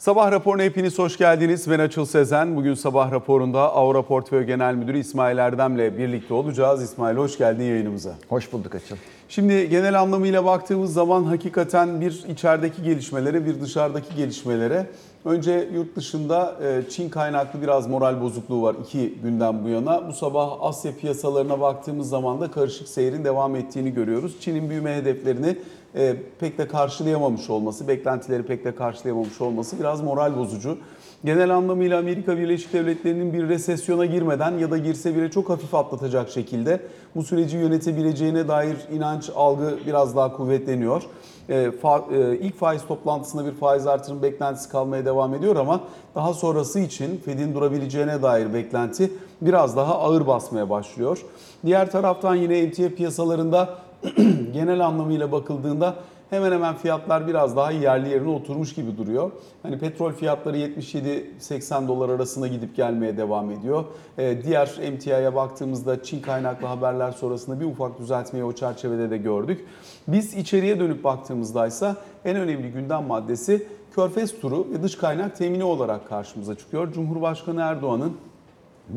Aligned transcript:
Sabah 0.00 0.32
raporuna 0.32 0.62
hepiniz 0.62 0.98
hoş 0.98 1.16
geldiniz. 1.18 1.70
Ben 1.70 1.78
Açıl 1.78 2.04
Sezen. 2.04 2.56
Bugün 2.56 2.74
sabah 2.74 3.12
raporunda 3.12 3.74
Aura 3.74 4.02
Portföy 4.02 4.44
Genel 4.44 4.74
Müdürü 4.74 4.98
İsmail 4.98 5.38
Erdem'le 5.38 5.98
birlikte 5.98 6.34
olacağız. 6.34 6.82
İsmail 6.82 7.16
hoş 7.16 7.38
geldin 7.38 7.64
yayınımıza. 7.64 8.14
Hoş 8.28 8.52
bulduk 8.52 8.74
Açıl. 8.74 8.96
Şimdi 9.28 9.68
genel 9.68 10.00
anlamıyla 10.00 10.44
baktığımız 10.44 10.92
zaman 10.92 11.24
hakikaten 11.24 12.00
bir 12.00 12.24
içerideki 12.28 12.82
gelişmelere, 12.82 13.46
bir 13.46 13.60
dışarıdaki 13.60 14.16
gelişmelere. 14.16 14.86
Önce 15.24 15.68
yurt 15.74 15.96
dışında 15.96 16.56
e, 16.62 16.90
Çin 16.90 17.08
kaynaklı 17.08 17.62
biraz 17.62 17.86
moral 17.86 18.20
bozukluğu 18.20 18.62
var 18.62 18.76
iki 18.84 19.14
günden 19.22 19.64
bu 19.64 19.68
yana. 19.68 20.08
Bu 20.08 20.12
sabah 20.12 20.50
Asya 20.60 20.92
piyasalarına 20.96 21.60
baktığımız 21.60 22.08
zaman 22.08 22.40
da 22.40 22.50
karışık 22.50 22.88
seyrin 22.88 23.24
devam 23.24 23.56
ettiğini 23.56 23.94
görüyoruz. 23.94 24.40
Çin'in 24.40 24.70
büyüme 24.70 24.96
hedeflerini 24.96 25.56
e, 25.96 26.16
pek 26.40 26.58
de 26.58 26.68
karşılayamamış 26.68 27.50
olması, 27.50 27.88
beklentileri 27.88 28.42
pek 28.42 28.64
de 28.64 28.74
karşılayamamış 28.74 29.40
olması 29.40 29.78
biraz 29.80 30.00
moral 30.00 30.36
bozucu. 30.36 30.78
Genel 31.24 31.56
anlamıyla 31.56 31.98
Amerika 31.98 32.38
Birleşik 32.38 32.72
Devletleri'nin 32.72 33.32
bir 33.32 33.48
resesyona 33.48 34.06
girmeden 34.06 34.58
ya 34.58 34.70
da 34.70 34.78
girse 34.78 35.16
bile 35.16 35.30
çok 35.30 35.48
hafif 35.48 35.74
atlatacak 35.74 36.30
şekilde 36.30 36.80
bu 37.14 37.22
süreci 37.22 37.56
yönetebileceğine 37.56 38.48
dair 38.48 38.76
inanç, 38.92 39.30
algı 39.36 39.78
biraz 39.86 40.16
daha 40.16 40.36
kuvvetleniyor. 40.36 41.02
E, 41.48 41.70
fa, 41.70 42.04
e, 42.12 42.36
ilk 42.36 42.58
faiz 42.58 42.86
toplantısında 42.86 43.46
bir 43.46 43.52
faiz 43.52 43.86
artırım 43.86 44.22
beklentisi 44.22 44.68
kalmaya 44.68 45.04
devam 45.04 45.34
ediyor 45.34 45.56
ama 45.56 45.80
daha 46.14 46.34
sonrası 46.34 46.80
için 46.80 47.20
Fed'in 47.24 47.54
durabileceğine 47.54 48.22
dair 48.22 48.54
beklenti 48.54 49.12
biraz 49.42 49.76
daha 49.76 49.98
ağır 49.98 50.26
basmaya 50.26 50.70
başlıyor. 50.70 51.18
Diğer 51.66 51.90
taraftan 51.90 52.34
yine 52.34 52.58
emtia 52.58 52.88
piyasalarında 52.88 53.68
genel 54.52 54.86
anlamıyla 54.86 55.32
bakıldığında 55.32 55.96
hemen 56.30 56.52
hemen 56.52 56.74
fiyatlar 56.74 57.26
biraz 57.26 57.56
daha 57.56 57.70
yerli 57.70 58.08
yerine 58.08 58.28
oturmuş 58.28 58.74
gibi 58.74 58.98
duruyor. 58.98 59.30
Hani 59.62 59.78
petrol 59.78 60.12
fiyatları 60.12 60.58
77-80 60.58 61.88
dolar 61.88 62.08
arasında 62.08 62.46
gidip 62.46 62.76
gelmeye 62.76 63.16
devam 63.16 63.50
ediyor. 63.50 63.84
Ee, 64.18 64.38
diğer 64.44 64.76
emtiaya 64.80 65.34
baktığımızda 65.34 66.02
Çin 66.02 66.20
kaynaklı 66.20 66.66
haberler 66.66 67.12
sonrasında 67.12 67.60
bir 67.60 67.64
ufak 67.64 67.98
düzeltmeyi 67.98 68.44
o 68.44 68.52
çerçevede 68.52 69.10
de 69.10 69.16
gördük. 69.16 69.66
Biz 70.08 70.34
içeriye 70.34 70.80
dönüp 70.80 71.04
baktığımızda 71.04 71.66
ise 71.66 71.94
en 72.24 72.36
önemli 72.36 72.72
gündem 72.72 73.06
maddesi 73.06 73.66
Körfez 73.94 74.40
turu 74.40 74.66
ve 74.72 74.82
dış 74.82 74.96
kaynak 74.96 75.36
temini 75.36 75.64
olarak 75.64 76.08
karşımıza 76.08 76.54
çıkıyor. 76.54 76.92
Cumhurbaşkanı 76.92 77.60
Erdoğan'ın 77.60 78.16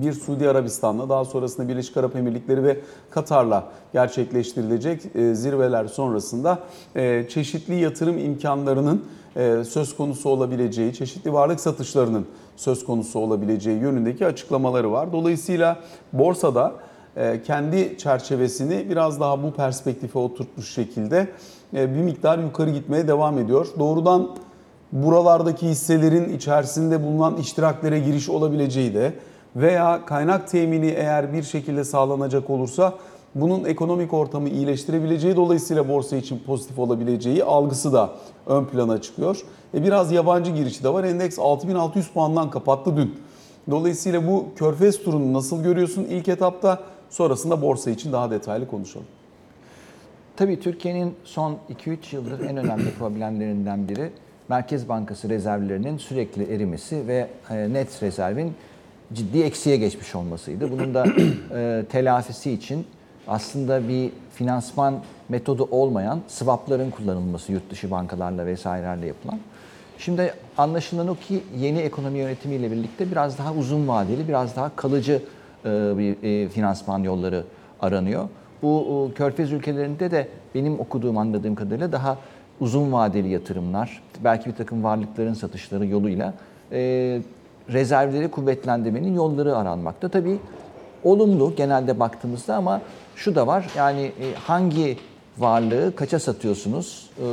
bir 0.02 0.14
Suudi 0.14 0.50
Arabistan'la 0.50 1.10
daha 1.10 1.26
sonrasında 1.26 1.70
Birleşik 1.70 1.98
Arap 1.98 2.16
Emirlikleri 2.16 2.64
ve 2.64 2.80
Katar'la 3.10 3.68
gerçekleştirilecek 3.94 5.16
e, 5.16 5.36
zirveler 5.36 5.86
sonrasında 5.86 6.60
e, 6.96 7.26
çeşitli 7.30 7.76
yatırım 7.76 8.18
imkanlarının 8.18 9.06
e, 9.36 9.64
söz 9.64 9.98
konusu 9.98 10.30
olabileceği, 10.30 10.94
çeşitli 10.94 11.34
varlık 11.34 11.60
satışlarının 11.60 12.26
söz 12.56 12.86
konusu 12.86 13.20
olabileceği 13.20 13.80
yönündeki 13.80 14.26
açıklamaları 14.26 14.92
var. 14.92 15.14
Dolayısıyla 15.14 15.80
borsada 16.14 16.74
kendi 17.46 17.98
çerçevesini 17.98 18.90
biraz 18.90 19.20
daha 19.20 19.44
bu 19.44 19.52
perspektife 19.52 20.20
oturtmuş 20.20 20.74
şekilde 20.74 21.28
bir 21.74 22.02
miktar 22.02 22.40
yukarı 22.40 22.70
gitmeye 22.70 23.08
devam 23.08 23.38
ediyor. 23.38 23.68
Doğrudan 23.80 24.30
buralardaki 24.92 25.68
hisselerin 25.68 26.34
içerisinde 26.38 27.04
bulunan 27.04 27.38
iştiraklere 27.38 28.00
giriş 28.00 28.30
olabileceği 28.30 28.94
de 28.94 29.14
veya 29.56 30.06
kaynak 30.06 30.48
temini 30.48 30.88
eğer 30.88 31.34
bir 31.34 31.44
şekilde 31.44 31.84
sağlanacak 31.84 32.50
olursa 32.50 32.94
bunun 33.36 33.66
ekonomik 33.66 34.14
ortamı 34.14 34.50
iyileştirebileceği 34.50 35.36
dolayısıyla 35.36 35.90
borsa 35.90 36.16
için 36.16 36.40
pozitif 36.46 36.80
olabileceği 36.80 37.44
algısı 37.44 37.94
da 37.94 38.10
ön 38.48 38.66
plana 38.66 39.02
çıkıyor. 39.02 39.42
E 39.74 39.84
biraz 39.84 40.12
yabancı 40.12 40.52
girişi 40.52 40.84
de 40.84 40.94
var. 40.94 41.04
Endeks 41.04 41.40
6600 41.40 42.08
puandan 42.08 42.50
kapattı 42.50 42.98
dün. 42.98 43.16
Dolayısıyla 43.72 44.28
bu 44.28 44.46
Körfez 44.56 45.04
turunu 45.04 45.34
nasıl 45.34 45.64
görüyorsun 45.64 46.04
ilk 46.04 46.28
etapta? 46.28 46.80
Sonrasında 47.10 47.62
borsa 47.62 47.92
için 47.92 48.12
daha 48.12 48.32
detaylı 48.32 48.68
konuşalım. 48.68 49.08
Tabii 50.38 50.60
Türkiye'nin 50.60 51.16
son 51.24 51.58
2-3 51.86 52.16
yıldır 52.16 52.40
en 52.40 52.58
önemli 52.58 52.92
problemlerinden 53.00 53.90
biri 53.90 54.12
Merkez 54.50 54.90
Bankası 54.90 55.30
rezervlerinin 55.30 55.98
sürekli 55.98 56.56
erimesi 56.56 57.08
ve 57.08 57.28
e, 57.50 57.74
net 57.74 58.04
rezervin 58.04 58.54
ciddi 59.14 59.42
eksiye 59.42 59.78
geçmiş 59.78 60.16
olmasıydı. 60.16 60.72
Bunun 60.72 60.94
da 60.94 61.06
e, 61.56 61.86
telafisi 61.90 62.52
için 62.52 62.86
aslında 63.28 63.88
bir 63.88 64.10
finansman 64.34 65.00
metodu 65.30 65.68
olmayan 65.72 66.22
swapların 66.28 66.90
kullanılması 66.90 67.52
yurt 67.52 67.72
dışı 67.72 67.92
bankalarla 67.92 68.46
vesairelerle 68.46 69.06
yapılan. 69.06 69.40
Şimdi 69.98 70.34
anlaşılan 70.58 71.08
o 71.08 71.16
ki 71.16 71.44
yeni 71.58 71.80
ekonomi 71.80 72.20
yönetimiyle 72.20 72.72
birlikte 72.72 73.12
biraz 73.12 73.38
daha 73.38 73.54
uzun 73.54 73.88
vadeli, 73.88 74.28
biraz 74.28 74.56
daha 74.56 74.76
kalıcı 74.76 75.22
e, 75.66 75.70
bir 75.98 76.24
e, 76.24 76.50
finansman 76.50 77.04
yolları 77.04 77.44
aranıyor. 77.82 78.30
Bu 78.62 79.10
e, 79.12 79.14
körfez 79.14 79.52
ülkelerinde 79.52 80.12
de 80.12 80.28
benim 80.56 80.80
okuduğum, 80.80 81.18
anladığım 81.18 81.56
kadarıyla 81.56 81.92
daha 81.92 82.18
uzun 82.60 82.92
vadeli 82.92 83.30
yatırımlar, 83.30 84.02
belki 84.24 84.50
bir 84.50 84.56
takım 84.56 84.84
varlıkların 84.84 85.34
satışları 85.34 85.86
yoluyla 85.86 86.34
e, 86.72 87.22
rezervleri 87.70 88.32
kuvvetlendirmenin 88.32 89.16
yolları 89.16 89.58
aranmakta. 89.58 90.10
Tabii 90.10 90.40
olumlu 91.04 91.54
genelde 91.56 92.00
baktığımızda 92.00 92.56
ama 92.56 92.82
şu 93.16 93.36
da 93.36 93.48
var 93.48 93.66
yani 93.78 94.02
e, 94.02 94.34
hangi 94.36 94.98
varlığı 95.38 95.96
kaça 95.96 96.20
satıyorsunuz 96.20 97.10
e, 97.18 97.24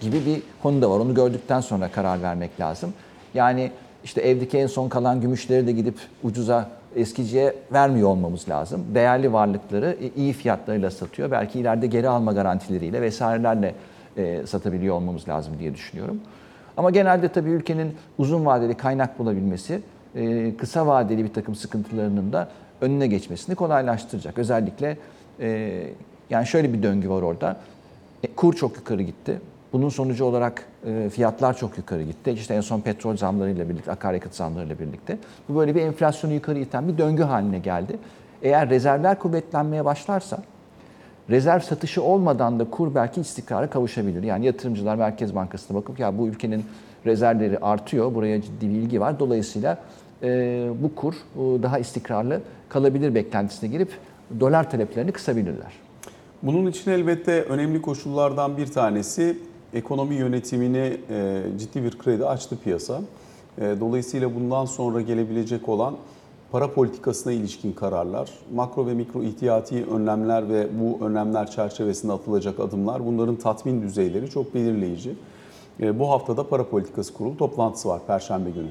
gibi 0.00 0.26
bir 0.26 0.42
konu 0.62 0.82
da 0.82 0.90
var. 0.90 0.98
Onu 0.98 1.14
gördükten 1.14 1.60
sonra 1.60 1.88
karar 1.88 2.22
vermek 2.22 2.60
lazım. 2.60 2.92
Yani 3.34 3.70
işte 4.04 4.20
evdeki 4.20 4.58
en 4.58 4.66
son 4.66 4.88
kalan 4.88 5.20
gümüşleri 5.20 5.66
de 5.66 5.72
gidip 5.72 5.96
ucuza 6.22 6.68
eskiciye 6.96 7.54
vermiyor 7.72 8.08
olmamız 8.08 8.48
lazım. 8.48 8.84
Değerli 8.94 9.32
varlıkları 9.32 9.96
e, 10.00 10.20
iyi 10.20 10.32
fiyatlarıyla 10.32 10.90
satıyor. 10.90 11.30
Belki 11.30 11.60
ileride 11.60 11.86
geri 11.86 12.08
alma 12.08 12.32
garantileriyle 12.32 13.02
vesairelerle 13.02 13.74
satabiliyor 14.46 14.94
olmamız 14.94 15.28
lazım 15.28 15.54
diye 15.58 15.74
düşünüyorum. 15.74 16.20
Ama 16.76 16.90
genelde 16.90 17.28
tabii 17.28 17.50
ülkenin 17.50 17.94
uzun 18.18 18.46
vadeli 18.46 18.74
kaynak 18.74 19.18
bulabilmesi 19.18 19.80
e, 20.14 20.56
kısa 20.56 20.86
vadeli 20.86 21.24
bir 21.24 21.32
takım 21.32 21.54
sıkıntılarının 21.54 22.32
da 22.32 22.48
önüne 22.80 23.06
geçmesini 23.06 23.54
kolaylaştıracak. 23.54 24.38
Özellikle 24.38 24.98
e, 25.40 25.80
yani 26.30 26.46
şöyle 26.46 26.72
bir 26.72 26.82
döngü 26.82 27.10
var 27.10 27.22
orada. 27.22 27.56
E, 28.22 28.26
kur 28.26 28.54
çok 28.54 28.76
yukarı 28.76 29.02
gitti. 29.02 29.40
Bunun 29.72 29.88
sonucu 29.88 30.24
olarak 30.24 30.68
fiyatlar 31.10 31.56
çok 31.56 31.78
yukarı 31.78 32.02
gitti. 32.02 32.30
İşte 32.30 32.54
en 32.54 32.60
son 32.60 32.80
petrol 32.80 33.16
zamlarıyla 33.16 33.68
birlikte, 33.68 33.92
akaryakıt 33.92 34.34
zamlarıyla 34.34 34.78
birlikte. 34.78 35.18
Bu 35.48 35.56
böyle 35.56 35.74
bir 35.74 35.80
enflasyonu 35.80 36.34
yukarı 36.34 36.58
iten 36.58 36.88
bir 36.88 36.98
döngü 36.98 37.22
haline 37.22 37.58
geldi. 37.58 37.98
Eğer 38.42 38.70
rezervler 38.70 39.18
kuvvetlenmeye 39.18 39.84
başlarsa 39.84 40.38
rezerv 41.30 41.60
satışı 41.60 42.02
olmadan 42.02 42.58
da 42.58 42.70
kur 42.70 42.94
belki 42.94 43.20
istikrara 43.20 43.70
kavuşabilir. 43.70 44.22
Yani 44.22 44.46
yatırımcılar 44.46 44.96
Merkez 44.96 45.34
Bankası'na 45.34 45.76
bakıp 45.76 45.98
ya 45.98 46.18
bu 46.18 46.28
ülkenin 46.28 46.64
rezervleri 47.06 47.58
artıyor, 47.58 48.14
buraya 48.14 48.42
ciddi 48.42 48.68
bir 48.68 48.74
ilgi 48.74 49.00
var. 49.00 49.18
Dolayısıyla 49.18 49.78
e, 50.22 50.68
bu 50.82 50.94
kur 50.94 51.14
e, 51.14 51.62
daha 51.62 51.78
istikrarlı 51.78 52.40
kalabilir 52.68 53.14
beklentisine 53.14 53.70
girip 53.70 53.88
dolar 54.40 54.70
taleplerini 54.70 55.12
kısabilirler. 55.12 55.72
Bunun 56.42 56.66
için 56.66 56.90
elbette 56.90 57.42
önemli 57.42 57.82
koşullardan 57.82 58.56
bir 58.56 58.66
tanesi 58.66 59.38
ekonomi 59.74 60.14
yönetimini 60.14 60.96
e, 61.10 61.42
ciddi 61.58 61.82
bir 61.82 61.98
kredi 61.98 62.26
açtı 62.26 62.58
piyasa. 62.64 63.00
E, 63.58 63.74
dolayısıyla 63.80 64.34
bundan 64.34 64.64
sonra 64.64 65.00
gelebilecek 65.00 65.68
olan 65.68 65.96
para 66.54 66.72
politikasına 66.72 67.32
ilişkin 67.32 67.72
kararlar, 67.72 68.30
makro 68.54 68.86
ve 68.86 68.94
mikro 68.94 69.22
ihtiyati 69.22 69.86
önlemler 69.86 70.48
ve 70.48 70.68
bu 70.80 71.04
önlemler 71.04 71.50
çerçevesinde 71.50 72.12
atılacak 72.12 72.60
adımlar 72.60 73.06
bunların 73.06 73.36
tatmin 73.36 73.82
düzeyleri 73.82 74.30
çok 74.30 74.54
belirleyici. 74.54 75.14
E, 75.80 75.98
bu 75.98 76.10
haftada 76.10 76.48
para 76.48 76.68
politikası 76.68 77.14
kurulu 77.14 77.36
toplantısı 77.36 77.88
var 77.88 78.00
Perşembe 78.06 78.50
günü. 78.50 78.68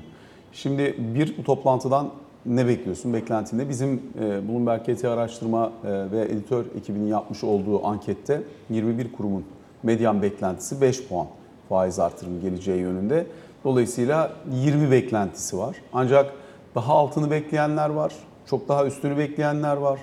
Şimdi 0.54 0.96
bir 1.16 1.38
bu 1.38 1.44
toplantıdan 1.44 2.10
ne 2.46 2.68
bekliyorsun? 2.68 3.14
Beklentinde 3.14 3.70
bizim 3.70 4.02
e, 4.22 4.48
Bloomberg 4.50 4.82
KT 4.82 5.06
araştırma 5.06 5.72
e, 5.86 6.12
ve 6.12 6.22
editör 6.22 6.66
ekibinin 6.78 7.08
yapmış 7.08 7.44
olduğu 7.44 7.86
ankette 7.86 8.44
21 8.70 9.12
kurumun 9.12 9.46
medyan 9.84 10.22
beklentisi 10.22 10.82
5 10.82 11.08
puan 11.08 11.28
faiz 11.70 12.00
artırımı 12.00 12.42
geleceği 12.42 12.80
yönünde. 12.80 13.26
Dolayısıyla 13.64 14.32
20 14.52 14.92
beklentisi 14.92 15.58
var. 15.58 15.76
Ancak 15.94 16.43
daha 16.76 16.94
altını 16.94 17.32
bekleyenler 17.32 17.90
var. 17.90 18.14
Çok 18.46 18.70
daha 18.70 18.86
üstünü 18.86 19.18
bekleyenler 19.18 19.78
var. 19.78 20.00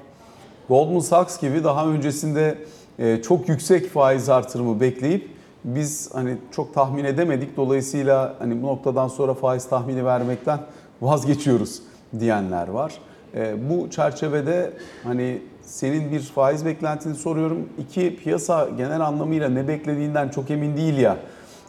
Goldman 0.69 1.01
Sachs 1.01 1.41
gibi 1.41 1.65
daha 1.65 1.87
öncesinde 1.87 2.59
e, 2.99 3.23
çok 3.23 3.49
yüksek 3.49 3.91
faiz 3.91 4.29
artırımı 4.29 4.81
bekleyip 4.81 5.31
biz 5.65 6.11
hani 6.15 6.37
çok 6.51 6.75
tahmin 6.75 7.05
edemedik. 7.05 7.57
Dolayısıyla 7.57 8.35
hani 8.39 8.63
bu 8.63 8.67
noktadan 8.67 9.09
sonra 9.09 9.35
faiz 9.35 9.69
tahmini 9.69 10.05
vermekten 10.05 10.61
vazgeçiyoruz 11.03 11.83
diyenler 12.21 12.69
var. 12.69 12.93
E, 13.35 13.71
bu 13.71 13.91
çerçevede 13.91 14.73
hani 15.05 15.43
senin 15.63 16.13
bir 16.13 16.21
faiz 16.21 16.65
beklentini 16.65 17.15
soruyorum. 17.15 17.69
İki 17.79 18.17
piyasa 18.17 18.69
genel 18.77 19.01
anlamıyla 19.01 19.49
ne 19.49 19.69
beklediğinden 19.69 20.29
çok 20.29 20.51
emin 20.51 20.77
değil 20.77 20.99
ya. 20.99 21.17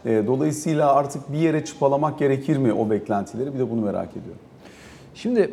E, 0.06 0.24
dolayısıyla 0.27 0.94
artık 0.94 1.31
bir 1.33 1.38
yere 1.38 1.65
çıpalamak 1.65 2.19
gerekir 2.19 2.57
mi 2.57 2.74
o 2.74 2.89
beklentileri? 2.89 3.53
Bir 3.53 3.59
de 3.59 3.71
bunu 3.71 3.81
merak 3.81 4.12
ediyorum. 4.12 4.42
Şimdi 5.16 5.52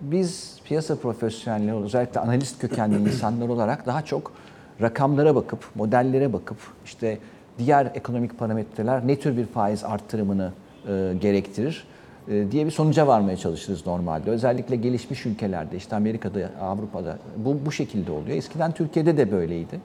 biz 0.00 0.58
piyasa 0.64 0.96
profesyonelleri 0.96 1.76
özellikle 1.76 2.20
analist 2.20 2.60
kökenli 2.60 2.96
insanlar 3.08 3.48
olarak 3.48 3.86
daha 3.86 4.02
çok 4.02 4.32
rakamlara 4.80 5.34
bakıp, 5.34 5.64
modellere 5.74 6.32
bakıp 6.32 6.58
işte 6.84 7.18
diğer 7.58 7.90
ekonomik 7.94 8.38
parametreler 8.38 9.06
ne 9.06 9.18
tür 9.18 9.36
bir 9.36 9.46
faiz 9.46 9.84
arttırımını 9.84 10.52
e, 10.88 11.14
gerektirir 11.20 11.84
e, 12.28 12.50
diye 12.50 12.66
bir 12.66 12.70
sonuca 12.70 13.06
varmaya 13.06 13.36
çalışırız 13.36 13.86
normalde. 13.86 14.30
Özellikle 14.30 14.76
gelişmiş 14.76 15.26
ülkelerde 15.26 15.76
işte 15.76 15.96
Amerika'da, 15.96 16.50
Avrupa'da 16.60 17.18
bu 17.36 17.58
bu 17.66 17.72
şekilde 17.72 18.12
oluyor. 18.12 18.36
Eskiden 18.36 18.72
Türkiye'de 18.72 19.16
de 19.16 19.32
böyleydi. 19.32 19.80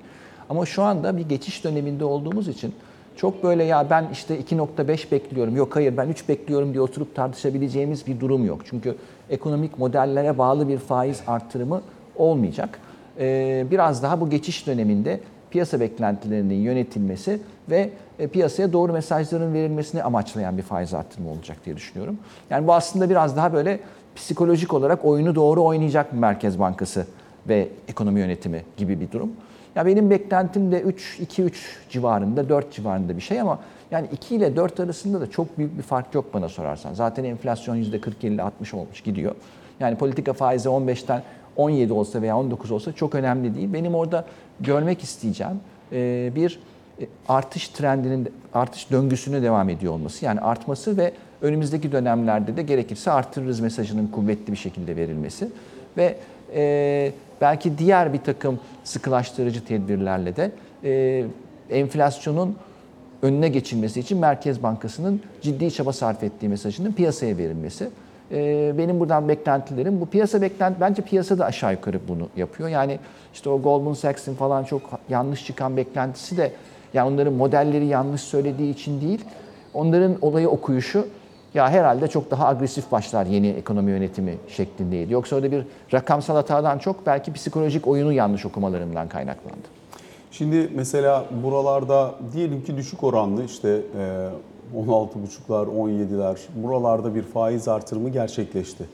Ama 0.49 0.65
şu 0.65 0.83
anda 0.83 1.17
bir 1.17 1.29
geçiş 1.29 1.63
döneminde 1.63 2.05
olduğumuz 2.05 2.47
için 2.47 2.73
çok 3.15 3.43
böyle 3.43 3.63
ya 3.63 3.89
ben 3.89 4.05
işte 4.11 4.39
2.5 4.39 5.11
bekliyorum, 5.11 5.55
yok 5.55 5.75
hayır 5.75 5.97
ben 5.97 6.09
3 6.09 6.29
bekliyorum 6.29 6.73
diye 6.73 6.81
oturup 6.81 7.15
tartışabileceğimiz 7.15 8.07
bir 8.07 8.19
durum 8.19 8.45
yok. 8.45 8.61
Çünkü 8.69 8.95
ekonomik 9.29 9.79
modellere 9.79 10.37
bağlı 10.37 10.67
bir 10.67 10.77
faiz 10.77 11.21
arttırımı 11.27 11.81
olmayacak. 12.15 12.79
Ee, 13.19 13.65
biraz 13.71 14.03
daha 14.03 14.21
bu 14.21 14.29
geçiş 14.29 14.67
döneminde 14.67 15.19
piyasa 15.51 15.79
beklentilerinin 15.79 16.55
yönetilmesi 16.55 17.39
ve 17.69 17.89
e, 18.19 18.27
piyasaya 18.27 18.73
doğru 18.73 18.93
mesajların 18.93 19.53
verilmesini 19.53 20.03
amaçlayan 20.03 20.57
bir 20.57 20.63
faiz 20.63 20.93
arttırımı 20.93 21.31
olacak 21.31 21.57
diye 21.65 21.75
düşünüyorum. 21.75 22.17
Yani 22.49 22.67
bu 22.67 22.73
aslında 22.73 23.09
biraz 23.09 23.37
daha 23.37 23.53
böyle 23.53 23.79
psikolojik 24.15 24.73
olarak 24.73 25.05
oyunu 25.05 25.35
doğru 25.35 25.63
oynayacak 25.63 26.13
Merkez 26.13 26.59
Bankası 26.59 27.07
ve 27.47 27.67
ekonomi 27.87 28.19
yönetimi 28.19 28.61
gibi 28.77 28.99
bir 28.99 29.11
durum. 29.11 29.31
Ya 29.75 29.85
benim 29.85 30.09
beklentim 30.09 30.71
de 30.71 30.81
3 30.81 31.19
2 31.19 31.43
3 31.43 31.77
civarında, 31.89 32.49
4 32.49 32.71
civarında 32.73 33.17
bir 33.17 33.21
şey 33.21 33.41
ama 33.41 33.59
yani 33.91 34.07
2 34.11 34.35
ile 34.35 34.55
4 34.55 34.79
arasında 34.79 35.21
da 35.21 35.29
çok 35.29 35.57
büyük 35.57 35.77
bir 35.77 35.83
fark 35.83 36.15
yok 36.15 36.33
bana 36.33 36.49
sorarsan. 36.49 36.93
Zaten 36.93 37.23
enflasyon 37.23 37.75
%40 37.75 38.27
50 38.27 38.41
60 38.41 38.73
olmuş 38.73 39.01
gidiyor. 39.01 39.35
Yani 39.79 39.97
politika 39.97 40.33
faizi 40.33 40.69
15'ten 40.69 41.23
17 41.55 41.93
olsa 41.93 42.21
veya 42.21 42.37
19 42.37 42.71
olsa 42.71 42.93
çok 42.93 43.15
önemli 43.15 43.55
değil. 43.55 43.73
Benim 43.73 43.95
orada 43.95 44.25
görmek 44.59 45.03
isteyeceğim 45.03 45.59
e, 45.91 46.31
bir 46.35 46.59
e, 47.01 47.05
artış 47.27 47.67
trendinin 47.67 48.29
artış 48.53 48.91
döngüsüne 48.91 49.41
devam 49.41 49.69
ediyor 49.69 49.93
olması. 49.93 50.25
Yani 50.25 50.41
artması 50.41 50.97
ve 50.97 51.13
önümüzdeki 51.41 51.91
dönemlerde 51.91 52.57
de 52.57 52.61
gerekirse 52.61 53.11
artırırız 53.11 53.59
mesajının 53.59 54.07
kuvvetli 54.07 54.51
bir 54.51 54.57
şekilde 54.57 54.95
verilmesi 54.95 55.49
ve 55.97 56.17
e, 56.55 57.11
belki 57.41 57.77
diğer 57.77 58.13
bir 58.13 58.17
takım 58.19 58.59
sıkılaştırıcı 58.83 59.65
tedbirlerle 59.65 60.35
de 60.35 60.51
e, 60.83 61.25
enflasyonun 61.69 62.55
önüne 63.21 63.49
geçilmesi 63.49 63.99
için 63.99 64.17
Merkez 64.17 64.63
Bankası'nın 64.63 65.21
ciddi 65.41 65.71
çaba 65.71 65.93
sarf 65.93 66.23
ettiği 66.23 66.49
mesajının 66.49 66.91
piyasaya 66.91 67.37
verilmesi. 67.37 67.89
E, 68.31 68.73
benim 68.77 68.99
buradan 68.99 69.27
beklentilerim 69.27 70.01
bu 70.01 70.05
piyasa 70.05 70.41
beklenti 70.41 70.81
bence 70.81 71.01
piyasa 71.01 71.37
da 71.37 71.45
aşağı 71.45 71.71
yukarı 71.73 71.99
bunu 72.07 72.29
yapıyor. 72.37 72.69
Yani 72.69 72.99
işte 73.33 73.49
o 73.49 73.61
Goldman 73.61 73.93
Sachs'in 73.93 74.35
falan 74.35 74.63
çok 74.63 74.81
yanlış 75.09 75.45
çıkan 75.45 75.77
beklentisi 75.77 76.37
de 76.37 76.51
yani 76.93 77.13
onların 77.13 77.33
modelleri 77.33 77.85
yanlış 77.85 78.21
söylediği 78.21 78.73
için 78.73 79.01
değil. 79.01 79.25
Onların 79.73 80.17
olayı 80.21 80.49
okuyuşu 80.49 81.07
ya 81.53 81.69
herhalde 81.69 82.07
çok 82.07 82.31
daha 82.31 82.47
agresif 82.47 82.91
başlar 82.91 83.25
yeni 83.25 83.47
ekonomi 83.47 83.91
yönetimi 83.91 84.37
şeklindeydi. 84.47 85.13
Yoksa 85.13 85.35
orada 85.35 85.51
bir 85.51 85.65
rakamsal 85.93 86.35
hatadan 86.35 86.77
çok 86.77 87.05
belki 87.05 87.33
psikolojik 87.33 87.87
oyunu 87.87 88.13
yanlış 88.13 88.45
okumalarından 88.45 89.07
kaynaklandı. 89.07 89.67
Şimdi 90.31 90.69
mesela 90.75 91.25
buralarda 91.43 92.15
diyelim 92.33 92.63
ki 92.63 92.77
düşük 92.77 93.03
oranlı 93.03 93.45
işte 93.45 93.81
e, 93.97 94.29
16,5'lar, 94.77 95.65
17'ler 95.65 96.37
buralarda 96.55 97.15
bir 97.15 97.23
faiz 97.23 97.67
artırımı 97.67 98.09
gerçekleşti. 98.09 98.85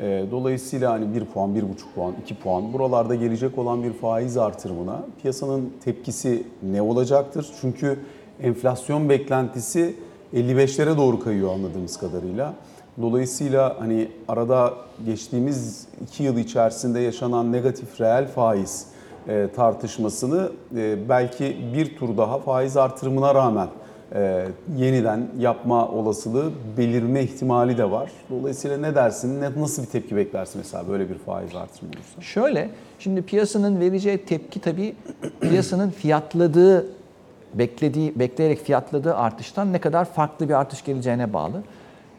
E, 0.00 0.24
Dolayısıyla 0.30 0.92
hani 0.92 1.14
1 1.14 1.24
puan, 1.24 1.50
1,5 1.50 1.62
puan, 1.94 2.14
2 2.22 2.34
puan 2.34 2.72
buralarda 2.72 3.14
gelecek 3.14 3.58
olan 3.58 3.82
bir 3.82 3.92
faiz 3.92 4.36
artırımına 4.36 5.02
piyasanın 5.22 5.72
tepkisi 5.84 6.42
ne 6.62 6.82
olacaktır? 6.82 7.46
Çünkü 7.60 7.98
enflasyon 8.42 9.08
beklentisi 9.08 9.94
55'lere 10.36 10.96
doğru 10.96 11.20
kayıyor 11.20 11.54
anladığımız 11.54 11.96
kadarıyla. 11.96 12.54
Dolayısıyla 13.02 13.76
hani 13.78 14.08
arada 14.28 14.74
geçtiğimiz 15.06 15.86
2 16.02 16.22
yıl 16.22 16.36
içerisinde 16.36 17.00
yaşanan 17.00 17.52
negatif 17.52 18.00
reel 18.00 18.28
faiz 18.28 18.86
e, 19.28 19.48
tartışmasını 19.56 20.50
e, 20.76 21.08
belki 21.08 21.56
bir 21.74 21.96
tur 21.96 22.16
daha 22.16 22.38
faiz 22.38 22.76
artırımına 22.76 23.34
rağmen 23.34 23.68
e, 24.14 24.46
yeniden 24.76 25.28
yapma 25.38 25.88
olasılığı 25.88 26.50
belirme 26.76 27.22
ihtimali 27.22 27.78
de 27.78 27.90
var. 27.90 28.10
Dolayısıyla 28.30 28.76
ne 28.76 28.94
dersin, 28.94 29.44
nasıl 29.56 29.82
bir 29.82 29.88
tepki 29.88 30.16
beklersin 30.16 30.58
mesela 30.58 30.88
böyle 30.88 31.08
bir 31.08 31.14
faiz 31.14 31.54
artırımı 31.54 31.92
olursa? 31.92 32.20
Şöyle, 32.20 32.70
şimdi 32.98 33.22
piyasanın 33.22 33.80
vereceği 33.80 34.18
tepki 34.18 34.60
tabii 34.60 34.94
piyasanın 35.40 35.90
fiyatladığı, 35.90 36.86
beklediği, 37.58 38.18
bekleyerek 38.18 38.58
fiyatladığı 38.64 39.14
artıştan 39.14 39.72
ne 39.72 39.78
kadar 39.78 40.04
farklı 40.04 40.48
bir 40.48 40.54
artış 40.54 40.84
geleceğine 40.84 41.32
bağlı. 41.32 41.62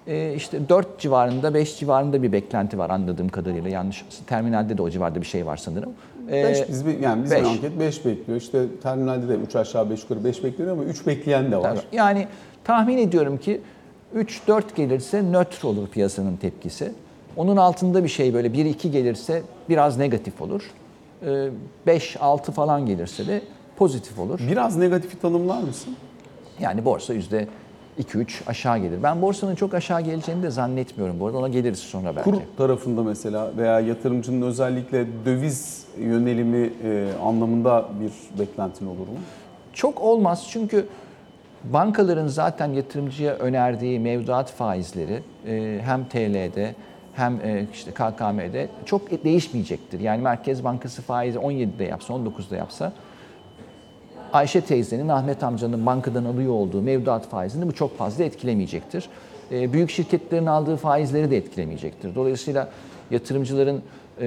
Ee, 0.08 0.34
işte 0.36 0.70
4 0.70 1.00
civarında, 1.00 1.54
5 1.54 1.80
civarında 1.80 2.24
bir 2.24 2.32
beklenti 2.32 2.78
var 2.78 2.90
anladığım 2.90 3.30
kadarıyla. 3.30 3.70
Yanlış, 3.70 4.06
terminalde 4.28 4.78
de 4.78 4.82
o 4.82 4.90
civarda 4.90 5.22
bir 5.22 5.26
şey 5.26 5.46
var 5.46 5.58
sanırım. 5.58 5.94
Ee, 6.30 6.44
5 6.44 6.70
biz 6.70 6.84
yani 7.02 7.24
bizim 7.24 7.38
beş. 7.38 7.48
anket 7.48 7.80
5 7.80 8.06
bekliyor. 8.06 8.42
İşte 8.42 8.66
terminalde 8.84 9.28
de 9.28 9.36
3 9.36 9.56
aşağı 9.56 9.90
5 9.90 10.04
yukarı 10.04 10.24
5 10.24 10.44
bekliyor 10.44 10.72
ama 10.72 10.84
3 10.84 11.08
bekleyen 11.08 11.52
de 11.52 11.58
var. 11.58 11.76
Tabii. 11.76 11.98
Yani 11.98 12.28
tahmin 12.64 12.98
ediyorum 12.98 13.38
ki 13.38 13.62
3-4 14.16 14.64
gelirse 14.76 15.24
nötr 15.24 15.66
olur 15.66 15.88
piyasanın 15.88 16.36
tepkisi. 16.36 16.92
Onun 17.36 17.58
altında 17.58 18.04
bir 18.04 18.10
şey 18.10 18.34
böyle 18.34 18.48
1-2 18.48 18.88
gelirse 18.88 19.42
biraz 19.70 19.98
negatif 19.98 20.42
olur. 20.42 20.72
5-6 21.88 22.52
falan 22.52 22.86
gelirse 22.86 23.28
de 23.28 23.42
pozitif 23.78 24.20
olur. 24.20 24.40
Biraz 24.52 24.78
negatifi 24.78 25.20
tanımlar 25.20 25.62
mısın? 25.62 25.96
Yani 26.60 26.86
borsa 26.86 27.14
yüzde 27.14 27.48
2-3 28.00 28.28
aşağı 28.48 28.78
gelir. 28.78 29.04
Ben 29.04 29.22
borsanın 29.22 29.56
çok 29.56 29.74
aşağı 29.74 30.02
geleceğini 30.02 30.44
de 30.44 30.50
zannetmiyorum. 30.50 31.20
Bu 31.20 31.26
arada 31.26 31.38
ona 31.38 31.48
geliriz 31.48 31.80
sonra 31.80 32.16
belki. 32.16 32.32
Kur 32.32 32.38
tarafında 32.58 33.04
mesela 33.04 33.52
veya 33.58 33.80
yatırımcının 33.80 34.42
özellikle 34.42 35.08
döviz 35.26 35.86
yönelimi 36.00 36.74
e, 36.84 37.10
anlamında 37.24 37.86
bir 38.02 38.40
beklentin 38.40 38.86
olur 38.86 39.08
mu? 39.08 39.18
Çok 39.74 40.02
olmaz 40.02 40.48
çünkü 40.50 40.88
bankaların 41.64 42.28
zaten 42.28 42.68
yatırımcıya 42.74 43.34
önerdiği 43.34 44.00
mevduat 44.00 44.52
faizleri 44.52 45.24
e, 45.48 45.80
hem 45.84 46.06
TL'de 46.06 46.76
hem 47.14 47.34
e, 47.44 47.66
işte 47.74 47.92
KKM'de 47.92 48.70
çok 48.86 49.24
değişmeyecektir. 49.24 50.00
Yani 50.00 50.22
Merkez 50.22 50.64
Bankası 50.64 51.02
faizi 51.02 51.38
17'de 51.38 51.84
yapsa, 51.84 52.14
19'da 52.14 52.56
yapsa 52.56 52.94
Ayşe 54.34 54.62
teyzenin, 54.62 55.10
Ahmet 55.10 55.44
amcanın 55.44 55.86
bankadan 55.86 56.26
alıyor 56.26 56.54
olduğu 56.54 56.82
mevduat 56.82 57.30
faizini 57.30 57.68
bu 57.68 57.72
çok 57.72 57.98
fazla 57.98 58.24
etkilemeyecektir. 58.24 59.10
E, 59.52 59.74
büyük 59.74 59.90
şirketlerin 59.90 60.46
aldığı 60.46 60.76
faizleri 60.76 61.32
de 61.32 61.38
etkilemeyecektir. 61.38 62.16
Dolayısıyla 62.16 62.70
yatırımcıların 63.12 63.82
e, 64.22 64.26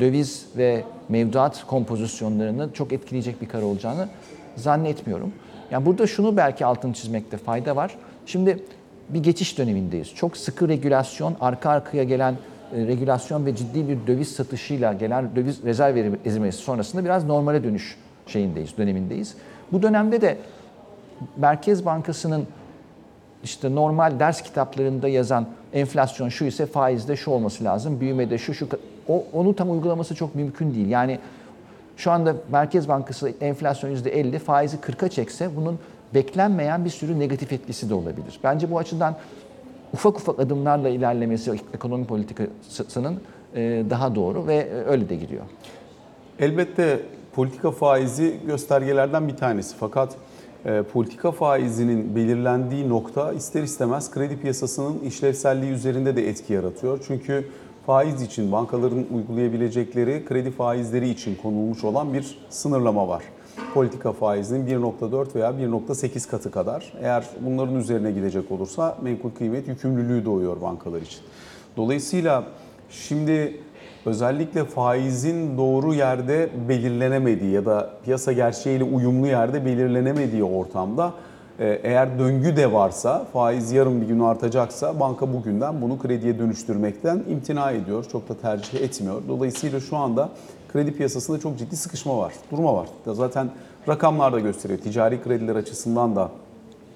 döviz 0.00 0.46
ve 0.56 0.82
mevduat 1.08 1.66
kompozisyonlarını 1.66 2.72
çok 2.72 2.92
etkileyecek 2.92 3.42
bir 3.42 3.48
karar 3.48 3.62
olacağını 3.62 4.08
zannetmiyorum. 4.56 5.32
Yani 5.70 5.86
burada 5.86 6.06
şunu 6.06 6.36
belki 6.36 6.66
altını 6.66 6.92
çizmekte 6.92 7.36
fayda 7.36 7.76
var. 7.76 7.94
Şimdi 8.26 8.62
bir 9.08 9.22
geçiş 9.22 9.58
dönemindeyiz. 9.58 10.14
Çok 10.14 10.36
sıkı 10.36 10.68
regülasyon, 10.68 11.36
arka 11.40 11.70
arkaya 11.70 12.04
gelen 12.04 12.34
e, 12.76 12.86
regülasyon 12.86 13.46
ve 13.46 13.56
ciddi 13.56 13.88
bir 13.88 13.98
döviz 14.06 14.32
satışıyla 14.32 14.92
gelen 14.92 15.36
döviz 15.36 15.64
rezerv 15.64 16.14
ezilmesi 16.24 16.58
sonrasında 16.58 17.04
biraz 17.04 17.24
normale 17.24 17.64
dönüş 17.64 17.96
şeyindeyiz, 18.28 18.78
dönemindeyiz. 18.78 19.34
Bu 19.72 19.82
dönemde 19.82 20.20
de 20.20 20.38
Merkez 21.36 21.86
Bankası'nın 21.86 22.46
işte 23.44 23.74
normal 23.74 24.20
ders 24.20 24.42
kitaplarında 24.42 25.08
yazan 25.08 25.46
enflasyon 25.72 26.28
şu 26.28 26.44
ise 26.44 26.66
faizde 26.66 27.16
şu 27.16 27.30
olması 27.30 27.64
lazım, 27.64 28.00
büyümede 28.00 28.38
şu 28.38 28.54
şu 28.54 28.68
o 29.08 29.24
onu 29.32 29.56
tam 29.56 29.70
uygulaması 29.70 30.14
çok 30.14 30.34
mümkün 30.34 30.74
değil. 30.74 30.88
Yani 30.88 31.18
şu 31.96 32.10
anda 32.10 32.34
Merkez 32.52 32.88
Bankası 32.88 33.32
enflasyon 33.40 33.96
%50, 33.96 34.38
faizi 34.38 34.76
40'a 34.76 35.08
çekse 35.08 35.56
bunun 35.56 35.78
beklenmeyen 36.14 36.84
bir 36.84 36.90
sürü 36.90 37.18
negatif 37.18 37.52
etkisi 37.52 37.90
de 37.90 37.94
olabilir. 37.94 38.40
Bence 38.44 38.70
bu 38.70 38.78
açıdan 38.78 39.16
ufak 39.92 40.16
ufak 40.16 40.40
adımlarla 40.40 40.88
ilerlemesi 40.88 41.52
ekonomi 41.74 42.06
politikasının 42.06 43.20
daha 43.90 44.14
doğru 44.14 44.46
ve 44.46 44.84
öyle 44.86 45.08
de 45.08 45.16
gidiyor. 45.16 45.44
Elbette 46.38 47.00
politika 47.32 47.70
faizi 47.70 48.36
göstergelerden 48.46 49.28
bir 49.28 49.36
tanesi. 49.36 49.76
Fakat 49.80 50.16
e, 50.64 50.82
politika 50.82 51.32
faizinin 51.32 52.16
belirlendiği 52.16 52.88
nokta 52.88 53.32
ister 53.32 53.62
istemez 53.62 54.10
kredi 54.10 54.40
piyasasının 54.40 54.98
işlevselliği 54.98 55.72
üzerinde 55.72 56.16
de 56.16 56.28
etki 56.28 56.52
yaratıyor. 56.52 57.04
Çünkü 57.06 57.44
faiz 57.86 58.22
için 58.22 58.52
bankaların 58.52 59.06
uygulayabilecekleri 59.14 60.24
kredi 60.24 60.50
faizleri 60.50 61.08
için 61.08 61.38
konulmuş 61.42 61.84
olan 61.84 62.14
bir 62.14 62.38
sınırlama 62.50 63.08
var. 63.08 63.22
politika 63.74 64.12
faizinin 64.12 64.66
1.4 64.66 65.34
veya 65.34 65.50
1.8 65.50 66.30
katı 66.30 66.50
kadar. 66.50 66.92
Eğer 67.00 67.24
bunların 67.40 67.74
üzerine 67.74 68.10
gidecek 68.12 68.52
olursa 68.52 68.98
menkul 69.02 69.30
kıymet 69.30 69.68
yükümlülüğü 69.68 70.24
doğuyor 70.24 70.60
bankalar 70.60 71.02
için. 71.02 71.20
Dolayısıyla 71.76 72.44
şimdi 72.90 73.60
özellikle 74.08 74.64
faizin 74.64 75.58
doğru 75.58 75.94
yerde 75.94 76.48
belirlenemediği 76.68 77.50
ya 77.52 77.66
da 77.66 77.90
piyasa 78.04 78.32
gerçeğiyle 78.32 78.84
uyumlu 78.84 79.26
yerde 79.26 79.64
belirlenemediği 79.64 80.44
ortamda 80.44 81.12
e, 81.58 81.80
eğer 81.82 82.18
döngü 82.18 82.56
de 82.56 82.72
varsa, 82.72 83.24
faiz 83.32 83.72
yarın 83.72 84.00
bir 84.00 84.06
gün 84.06 84.20
artacaksa 84.20 85.00
banka 85.00 85.32
bugünden 85.32 85.82
bunu 85.82 85.98
krediye 85.98 86.38
dönüştürmekten 86.38 87.22
imtina 87.28 87.70
ediyor. 87.70 88.04
Çok 88.12 88.28
da 88.28 88.34
tercih 88.34 88.80
etmiyor. 88.80 89.22
Dolayısıyla 89.28 89.80
şu 89.80 89.96
anda 89.96 90.28
kredi 90.72 90.92
piyasasında 90.92 91.40
çok 91.40 91.58
ciddi 91.58 91.76
sıkışma 91.76 92.18
var, 92.18 92.32
durma 92.50 92.76
var. 92.76 92.88
Zaten 93.06 93.50
rakamlar 93.88 94.32
da 94.32 94.40
gösteriyor. 94.40 94.80
Ticari 94.80 95.22
krediler 95.22 95.56
açısından 95.56 96.16
da 96.16 96.30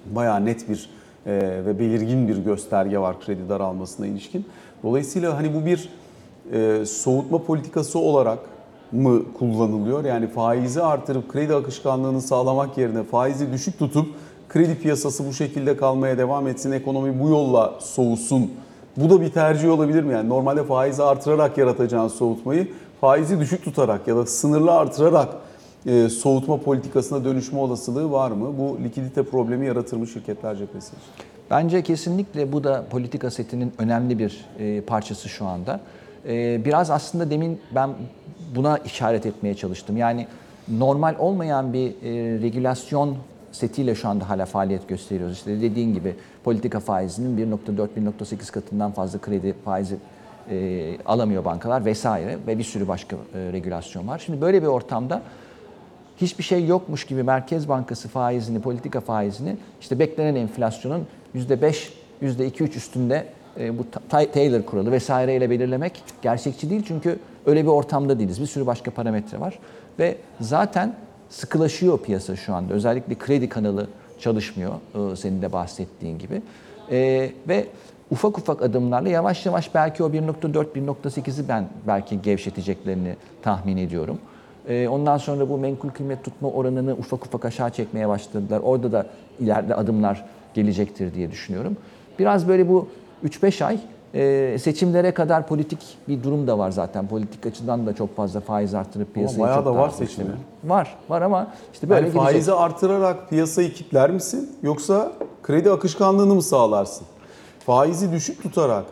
bayağı 0.05 0.45
net 0.45 0.69
bir 0.69 0.89
e, 1.25 1.31
ve 1.65 1.79
belirgin 1.79 2.27
bir 2.27 2.37
gösterge 2.37 2.99
var 2.99 3.15
kredi 3.25 3.49
daralmasına 3.49 4.07
ilişkin. 4.07 4.45
Dolayısıyla 4.83 5.37
hani 5.37 5.53
bu 5.53 5.65
bir 5.65 5.89
e, 6.51 6.85
soğutma 6.85 7.43
politikası 7.43 7.99
olarak 7.99 8.39
mı 8.91 9.21
kullanılıyor? 9.39 10.05
Yani 10.05 10.27
faizi 10.27 10.81
artırıp 10.81 11.31
kredi 11.31 11.55
akışkanlığını 11.55 12.21
sağlamak 12.21 12.77
yerine 12.77 13.03
faizi 13.03 13.51
düşük 13.51 13.79
tutup 13.79 14.07
kredi 14.49 14.75
piyasası 14.75 15.27
bu 15.27 15.33
şekilde 15.33 15.77
kalmaya 15.77 16.17
devam 16.17 16.47
etsin, 16.47 16.71
ekonomi 16.71 17.19
bu 17.19 17.29
yolla 17.29 17.73
soğusun. 17.79 18.51
Bu 18.97 19.09
da 19.09 19.21
bir 19.21 19.29
tercih 19.29 19.71
olabilir 19.71 20.03
mi? 20.03 20.13
Yani 20.13 20.29
normalde 20.29 20.63
faizi 20.63 21.03
artırarak 21.03 21.57
yaratacağın 21.57 22.07
soğutmayı 22.07 22.67
faizi 23.01 23.39
düşük 23.39 23.63
tutarak 23.63 24.07
ya 24.07 24.15
da 24.15 24.25
sınırlı 24.25 24.71
artırarak 24.71 25.29
e, 25.85 26.09
soğutma 26.09 26.57
politikasına 26.57 27.25
dönüşme 27.25 27.59
olasılığı 27.59 28.11
var 28.11 28.31
mı? 28.31 28.53
Bu 28.57 28.83
likidite 28.83 29.23
problemi 29.23 29.65
yaratır 29.65 29.97
mı 29.97 30.07
şirketler 30.07 30.55
cephesi? 30.55 30.91
Bence 31.51 31.83
kesinlikle 31.83 32.51
bu 32.51 32.63
da 32.63 32.85
politika 32.89 33.31
setinin 33.31 33.73
önemli 33.77 34.19
bir 34.19 34.45
e, 34.59 34.81
parçası 34.81 35.29
şu 35.29 35.45
anda. 35.45 35.79
E, 36.27 36.65
biraz 36.65 36.89
aslında 36.89 37.29
demin 37.29 37.61
ben 37.75 37.89
buna 38.55 38.77
işaret 38.77 39.25
etmeye 39.25 39.55
çalıştım. 39.55 39.97
Yani 39.97 40.27
normal 40.67 41.15
olmayan 41.19 41.73
bir 41.73 41.89
e, 41.89 42.41
regülasyon 42.41 43.17
setiyle 43.51 43.95
şu 43.95 44.09
anda 44.09 44.29
hala 44.29 44.45
faaliyet 44.45 44.87
gösteriyoruz. 44.87 45.37
İşte 45.37 45.61
dediğin 45.61 45.93
gibi 45.93 46.15
politika 46.43 46.79
faizinin 46.79 47.51
1.4-1.8 47.51 48.51
katından 48.51 48.91
fazla 48.91 49.19
kredi 49.19 49.55
faizi 49.65 49.97
e, 50.49 50.97
alamıyor 51.05 51.45
bankalar 51.45 51.85
vesaire 51.85 52.37
ve 52.47 52.57
bir 52.57 52.63
sürü 52.63 52.87
başka 52.87 53.15
e, 53.15 53.53
regülasyon 53.53 54.07
var. 54.07 54.19
Şimdi 54.25 54.41
böyle 54.41 54.61
bir 54.61 54.67
ortamda 54.67 55.21
hiçbir 56.21 56.43
şey 56.43 56.65
yokmuş 56.65 57.05
gibi 57.05 57.23
Merkez 57.23 57.69
Bankası 57.69 58.07
faizini, 58.07 58.61
politika 58.61 58.99
faizini 58.99 59.57
işte 59.81 59.99
beklenen 59.99 60.35
enflasyonun 60.35 61.07
%5, 61.35 61.89
%2-3 62.21 62.77
üstünde 62.77 63.25
e, 63.59 63.77
bu 63.79 63.85
Ta- 64.09 64.31
Taylor 64.31 64.61
kuralı 64.61 64.91
vesaireyle 64.91 65.49
belirlemek 65.49 66.03
gerçekçi 66.21 66.69
değil. 66.69 66.83
Çünkü 66.87 67.19
öyle 67.45 67.63
bir 67.63 67.67
ortamda 67.69 68.19
değiliz. 68.19 68.41
Bir 68.41 68.45
sürü 68.45 68.65
başka 68.65 68.91
parametre 68.91 69.39
var. 69.39 69.59
Ve 69.99 70.15
zaten 70.41 70.95
sıkılaşıyor 71.29 71.99
piyasa 71.99 72.35
şu 72.35 72.53
anda. 72.53 72.73
Özellikle 72.73 73.15
kredi 73.15 73.49
kanalı 73.49 73.87
çalışmıyor 74.19 74.73
e, 75.13 75.15
senin 75.15 75.41
de 75.41 75.51
bahsettiğin 75.53 76.19
gibi. 76.19 76.41
E, 76.91 77.29
ve 77.47 77.67
ufak 78.11 78.37
ufak 78.37 78.61
adımlarla 78.61 79.09
yavaş 79.09 79.45
yavaş 79.45 79.75
belki 79.75 80.03
o 80.03 80.09
1.4-1.8'i 80.09 81.47
ben 81.47 81.67
belki 81.87 82.21
gevşeteceklerini 82.21 83.15
tahmin 83.41 83.77
ediyorum. 83.77 84.17
Ee, 84.69 84.87
Ondan 84.87 85.17
sonra 85.17 85.49
bu 85.49 85.57
menkul 85.57 85.89
kıymet 85.89 86.23
tutma 86.23 86.49
oranını 86.49 86.93
ufak 86.93 87.25
ufak 87.25 87.45
aşağı 87.45 87.69
çekmeye 87.69 88.07
başladılar. 88.07 88.59
Orada 88.63 88.91
da 88.91 89.05
ileride 89.39 89.75
adımlar 89.75 90.25
gelecektir 90.53 91.13
diye 91.13 91.31
düşünüyorum. 91.31 91.77
Biraz 92.19 92.47
böyle 92.47 92.69
bu 92.69 92.87
3-5 93.25 93.65
ay 93.65 93.79
e, 94.13 94.57
seçimlere 94.59 95.13
kadar 95.13 95.47
politik 95.47 95.79
bir 96.07 96.23
durum 96.23 96.47
da 96.47 96.57
var 96.57 96.71
zaten. 96.71 97.07
Politik 97.07 97.45
açıdan 97.45 97.85
da 97.85 97.95
çok 97.95 98.15
fazla 98.15 98.39
faiz 98.39 98.73
artırıp 98.73 99.13
piyasayı 99.13 99.39
bayağı 99.39 99.57
çok 99.57 99.65
da 99.65 99.75
var 99.75 99.89
seçimi. 99.89 100.31
Var, 100.63 100.95
var 101.09 101.21
ama 101.21 101.47
işte 101.73 101.89
böyle 101.89 102.01
Yani 102.01 102.11
gidecek. 102.13 102.31
faizi 102.31 102.53
artırarak 102.53 103.29
piyasayı 103.29 103.73
kitler 103.73 104.11
misin 104.11 104.51
yoksa 104.63 105.11
kredi 105.43 105.71
akışkanlığını 105.71 106.35
mı 106.35 106.41
sağlarsın? 106.41 107.07
Faizi 107.65 108.11
düşük 108.11 108.43
tutarak 108.43 108.85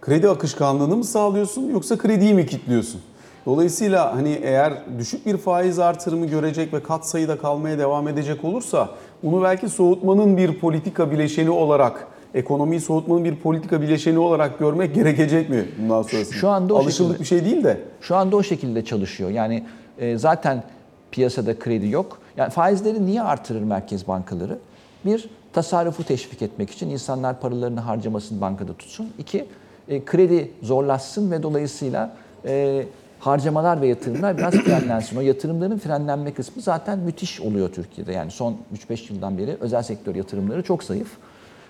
kredi 0.00 0.28
akışkanlığını 0.28 0.96
mı 0.96 1.04
sağlıyorsun 1.04 1.70
yoksa 1.70 1.98
krediyi 1.98 2.34
mi 2.34 2.46
kitliyorsun? 2.46 3.00
Dolayısıyla 3.46 4.16
hani 4.16 4.40
eğer 4.42 4.72
düşük 4.98 5.26
bir 5.26 5.36
faiz 5.36 5.78
artırımı 5.78 6.26
görecek 6.26 6.72
ve 6.72 6.82
kat 6.82 7.06
sayıda 7.06 7.38
kalmaya 7.38 7.78
devam 7.78 8.08
edecek 8.08 8.44
olursa 8.44 8.88
bunu 9.22 9.42
belki 9.42 9.68
soğutmanın 9.68 10.36
bir 10.36 10.58
politika 10.60 11.10
bileşeni 11.10 11.50
olarak 11.50 12.06
ekonomiyi 12.36 12.80
soğutmanın 12.80 13.24
bir 13.24 13.36
politika 13.36 13.82
bileşeni 13.82 14.18
olarak 14.18 14.58
görmek 14.58 14.94
gerekecek 14.94 15.50
mi 15.50 15.64
bundan 15.78 16.02
sonrasında? 16.02 16.36
Şu 16.36 16.48
anda 16.48 16.74
o 16.74 16.78
Alışıldık 16.78 17.18
şekilde. 17.18 17.20
bir 17.20 17.44
şey 17.44 17.52
değil 17.52 17.64
de. 17.64 17.80
Şu 18.00 18.16
anda 18.16 18.36
o 18.36 18.42
şekilde 18.42 18.84
çalışıyor. 18.84 19.30
Yani 19.30 19.64
e, 19.98 20.18
zaten 20.18 20.62
piyasada 21.10 21.58
kredi 21.58 21.88
yok. 21.88 22.18
Yani 22.36 22.50
faizleri 22.50 23.06
niye 23.06 23.22
artırır 23.22 23.60
merkez 23.62 24.08
bankaları? 24.08 24.58
Bir, 25.04 25.30
tasarrufu 25.52 26.04
teşvik 26.04 26.42
etmek 26.42 26.70
için 26.70 26.90
insanlar 26.90 27.40
paralarını 27.40 27.80
harcamasın 27.80 28.40
bankada 28.40 28.74
tutsun. 28.74 29.08
İki, 29.18 29.46
e, 29.88 30.04
kredi 30.04 30.50
zorlaşsın 30.62 31.30
ve 31.30 31.42
dolayısıyla 31.42 32.16
e, 32.44 32.84
harcamalar 33.18 33.80
ve 33.80 33.86
yatırımlar 33.86 34.38
biraz 34.38 34.54
frenlensin. 34.64 35.16
O 35.16 35.20
yatırımların 35.20 35.78
frenlenme 35.78 36.34
kısmı 36.34 36.62
zaten 36.62 36.98
müthiş 36.98 37.40
oluyor 37.40 37.68
Türkiye'de. 37.72 38.12
Yani 38.12 38.30
son 38.30 38.56
3-5 38.90 39.12
yıldan 39.12 39.38
beri 39.38 39.56
özel 39.60 39.82
sektör 39.82 40.14
yatırımları 40.14 40.62
çok 40.62 40.84
zayıf. 40.84 41.08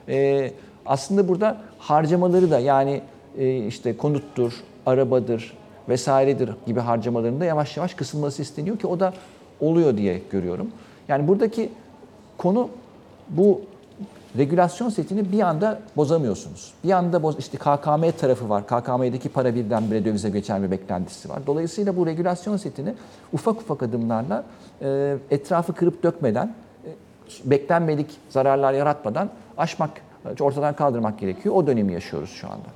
E, 0.09 0.53
aslında 0.87 1.29
burada 1.29 1.57
harcamaları 1.79 2.51
da 2.51 2.59
yani 2.59 3.03
e, 3.39 3.67
işte 3.67 3.97
konuttur, 3.97 4.53
arabadır 4.87 5.57
vesairedir 5.89 6.51
gibi 6.67 6.81
harcamalarında 6.81 7.45
yavaş 7.45 7.77
yavaş 7.77 7.95
kısılması 7.95 8.43
isteniyor 8.43 8.79
ki 8.79 8.87
o 8.87 9.01
da 9.01 9.13
oluyor 9.61 9.97
diye 9.97 10.23
görüyorum. 10.31 10.71
Yani 11.09 11.29
buradaki 11.29 11.71
konu 12.39 12.69
bu 13.29 13.61
regülasyon 14.39 14.89
setini 14.89 15.33
bir 15.33 15.41
anda 15.41 15.81
bozamıyorsunuz. 15.97 16.73
Bir 16.85 16.91
anda 16.91 17.23
boz, 17.23 17.39
işte 17.39 17.59
KKM 17.59 18.11
tarafı 18.21 18.49
var. 18.49 18.67
KKM'deki 18.67 19.29
para 19.29 19.55
birdenbire 19.55 20.05
dövize 20.05 20.31
geçer 20.31 20.63
bir 20.63 20.71
beklentisi 20.71 21.29
var. 21.29 21.39
Dolayısıyla 21.47 21.97
bu 21.97 22.07
regülasyon 22.07 22.57
setini 22.57 22.95
ufak 23.33 23.61
ufak 23.61 23.83
adımlarla 23.83 24.45
e, 24.83 25.17
etrafı 25.31 25.73
kırıp 25.73 26.03
dökmeden, 26.03 26.55
e, 26.85 26.91
beklenmedik 27.51 28.11
zararlar 28.31 28.73
yaratmadan 28.73 29.31
aşmak, 29.59 29.91
ortadan 30.41 30.77
kaldırmak 30.77 31.19
gerekiyor. 31.19 31.55
O 31.55 31.67
dönemi 31.67 31.93
yaşıyoruz 31.93 32.31
şu 32.31 32.47
anda. 32.47 32.67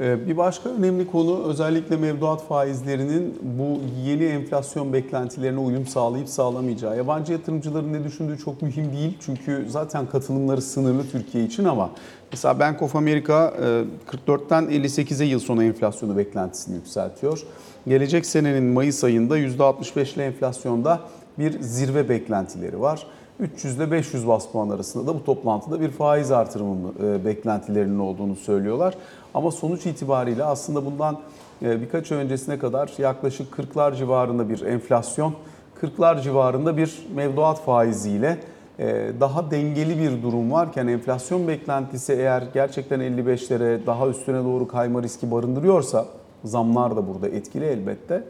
Ee, 0.00 0.28
Bir 0.28 0.36
başka 0.36 0.68
önemli 0.68 1.06
konu 1.06 1.44
özellikle 1.44 1.96
mevduat 1.96 2.42
faizlerinin 2.46 3.38
bu 3.42 3.80
yeni 4.04 4.24
enflasyon 4.24 4.92
beklentilerine 4.92 5.58
uyum 5.58 5.86
sağlayıp 5.86 6.28
sağlamayacağı. 6.28 6.96
Yabancı 6.96 7.32
yatırımcıların 7.32 7.92
ne 7.92 8.04
düşündüğü 8.04 8.38
çok 8.38 8.62
mühim 8.62 8.92
değil. 8.92 9.18
Çünkü 9.20 9.66
zaten 9.68 10.06
katılımları 10.06 10.62
sınırlı 10.62 11.10
Türkiye 11.12 11.44
için 11.44 11.64
ama 11.64 11.90
mesela 12.32 12.58
Bank 12.60 12.82
of 12.82 12.96
America 12.96 13.54
e, 13.62 13.84
44'ten 14.26 14.64
58'e 14.64 15.26
yıl 15.26 15.38
sonu 15.40 15.64
enflasyonu 15.64 16.16
beklentisini 16.16 16.74
yükseltiyor. 16.76 17.42
Gelecek 17.88 18.26
senenin 18.26 18.64
Mayıs 18.64 19.04
ayında 19.04 19.38
%65'li 19.38 20.22
enflasyonda 20.22 21.00
bir 21.38 21.60
zirve 21.60 22.08
beklentileri 22.08 22.80
var. 22.80 23.06
300 23.40 23.76
ile 23.76 23.90
500 23.90 24.28
bas 24.28 24.48
puan 24.48 24.68
arasında 24.68 25.06
da 25.06 25.14
bu 25.14 25.24
toplantıda 25.24 25.80
bir 25.80 25.90
faiz 25.90 26.30
artırımı 26.30 26.92
e, 27.04 27.24
beklentilerinin 27.24 27.98
olduğunu 27.98 28.36
söylüyorlar. 28.36 28.94
Ama 29.34 29.50
sonuç 29.50 29.86
itibariyle 29.86 30.44
aslında 30.44 30.86
bundan 30.86 31.18
e, 31.62 31.80
birkaç 31.80 32.12
öncesine 32.12 32.58
kadar 32.58 32.92
yaklaşık 32.98 33.54
40'lar 33.54 33.96
civarında 33.96 34.48
bir 34.48 34.60
enflasyon, 34.60 35.34
40'lar 35.82 36.22
civarında 36.22 36.76
bir 36.76 37.06
mevduat 37.14 37.64
faiziyle 37.64 38.38
e, 38.78 39.12
daha 39.20 39.50
dengeli 39.50 39.98
bir 39.98 40.22
durum 40.22 40.52
varken 40.52 40.86
enflasyon 40.86 41.48
beklentisi 41.48 42.12
eğer 42.12 42.44
gerçekten 42.54 43.00
55'lere 43.00 43.86
daha 43.86 44.08
üstüne 44.08 44.44
doğru 44.44 44.68
kayma 44.68 45.02
riski 45.02 45.30
barındırıyorsa 45.30 46.06
zamlar 46.44 46.96
da 46.96 47.08
burada 47.08 47.28
etkili 47.28 47.64
elbette. 47.64 48.24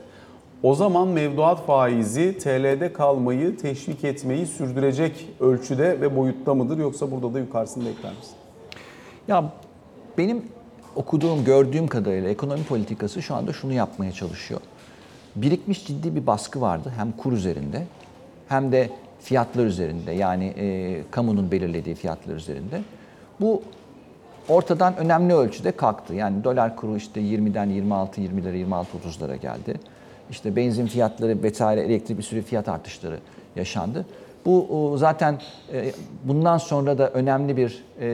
O 0.63 0.75
zaman 0.75 1.09
mevduat 1.09 1.67
faizi 1.67 2.39
TL'de 2.39 2.93
kalmayı 2.93 3.57
teşvik 3.57 4.05
etmeyi 4.05 4.47
sürdürecek 4.47 5.29
ölçüde 5.41 6.01
ve 6.01 6.17
boyutta 6.17 6.55
mıdır 6.55 6.79
yoksa 6.79 7.11
burada 7.11 7.35
da 7.35 7.39
yukarısını 7.39 7.85
bekler 7.85 8.13
misin? 8.13 8.35
Ya 9.29 9.53
benim 10.19 10.43
okuduğum, 10.97 11.45
gördüğüm 11.45 11.87
kadarıyla 11.87 12.31
ekonomi 12.31 12.65
politikası 12.65 13.23
şu 13.23 13.35
anda 13.35 13.53
şunu 13.53 13.73
yapmaya 13.73 14.13
çalışıyor. 14.13 14.61
Birikmiş 15.37 15.87
ciddi 15.87 16.17
bir 16.17 16.27
baskı 16.27 16.61
vardı 16.61 16.93
hem 16.97 17.13
kur 17.13 17.33
üzerinde 17.33 17.87
hem 18.49 18.73
de 18.73 18.91
fiyatlar 19.21 19.65
üzerinde 19.65 20.13
yani 20.13 20.45
e, 20.45 21.01
kamunun 21.11 21.51
belirlediği 21.51 21.95
fiyatlar 21.95 22.35
üzerinde. 22.35 22.83
Bu 23.41 23.63
ortadan 24.49 24.97
önemli 24.97 25.35
ölçüde 25.35 25.73
kalktı. 25.73 26.15
Yani 26.15 26.45
dolar 26.45 26.77
kuru 26.77 26.97
işte 26.97 27.21
20'den 27.21 27.71
26, 27.71 28.21
20'lere 28.21 28.57
26, 28.57 28.99
30'lara 28.99 29.37
geldi. 29.37 29.81
İşte 30.31 30.57
benzin 30.57 30.87
fiyatları 30.87 31.43
vesaire 31.43 31.81
elektrik 31.81 32.19
bir 32.19 32.23
sürü 32.23 32.43
fiyat 32.43 32.69
artışları 32.69 33.19
yaşandı. 33.57 34.05
Bu 34.49 34.95
zaten 34.99 35.39
e, 35.73 35.93
bundan 36.25 36.59
sonra 36.59 36.99
da 36.99 37.11
önemli 37.11 37.57
bir 37.57 37.85
e, 38.01 38.09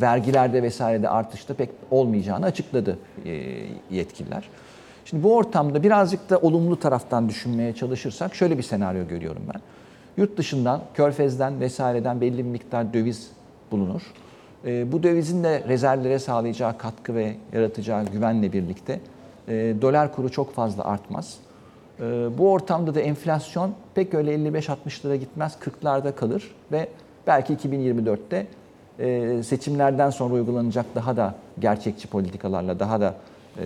vergilerde 0.00 0.62
vesairede 0.62 1.08
artışta 1.08 1.54
pek 1.54 1.70
olmayacağını 1.90 2.46
açıkladı 2.46 2.98
e, 3.24 3.30
yetkililer. 3.90 4.48
Şimdi 5.04 5.22
bu 5.22 5.36
ortamda 5.36 5.82
birazcık 5.82 6.30
da 6.30 6.38
olumlu 6.38 6.80
taraftan 6.80 7.28
düşünmeye 7.28 7.74
çalışırsak 7.74 8.34
şöyle 8.34 8.58
bir 8.58 8.62
senaryo 8.62 9.08
görüyorum 9.08 9.42
ben. 9.54 9.60
Yurt 10.16 10.36
dışından, 10.36 10.80
körfezden 10.94 11.60
vesaireden 11.60 12.20
belli 12.20 12.38
bir 12.38 12.50
miktar 12.50 12.94
döviz 12.94 13.30
bulunur. 13.70 14.02
Bu 14.64 15.02
dövizin 15.02 15.44
de 15.44 15.64
rezervlere 15.68 16.18
sağlayacağı 16.18 16.78
katkı 16.78 17.14
ve 17.14 17.34
yaratacağı 17.52 18.04
güvenle 18.04 18.52
birlikte 18.52 19.00
e, 19.48 19.74
dolar 19.82 20.14
kuru 20.14 20.30
çok 20.30 20.54
fazla 20.54 20.84
artmaz. 20.84 21.36
E, 22.00 22.02
bu 22.38 22.52
ortamda 22.52 22.94
da 22.94 23.00
enflasyon 23.00 23.72
pek 23.94 24.14
öyle 24.14 24.34
55-60 24.34 25.06
lira 25.06 25.16
gitmez, 25.16 25.56
40'larda 25.60 26.14
kalır 26.14 26.54
ve 26.72 26.88
belki 27.26 27.54
2024'te 27.54 28.46
e, 28.98 29.42
seçimlerden 29.42 30.10
sonra 30.10 30.34
uygulanacak 30.34 30.86
daha 30.94 31.16
da 31.16 31.34
gerçekçi 31.58 32.08
politikalarla, 32.08 32.78
daha 32.78 33.00
da 33.00 33.14
e, 33.58 33.64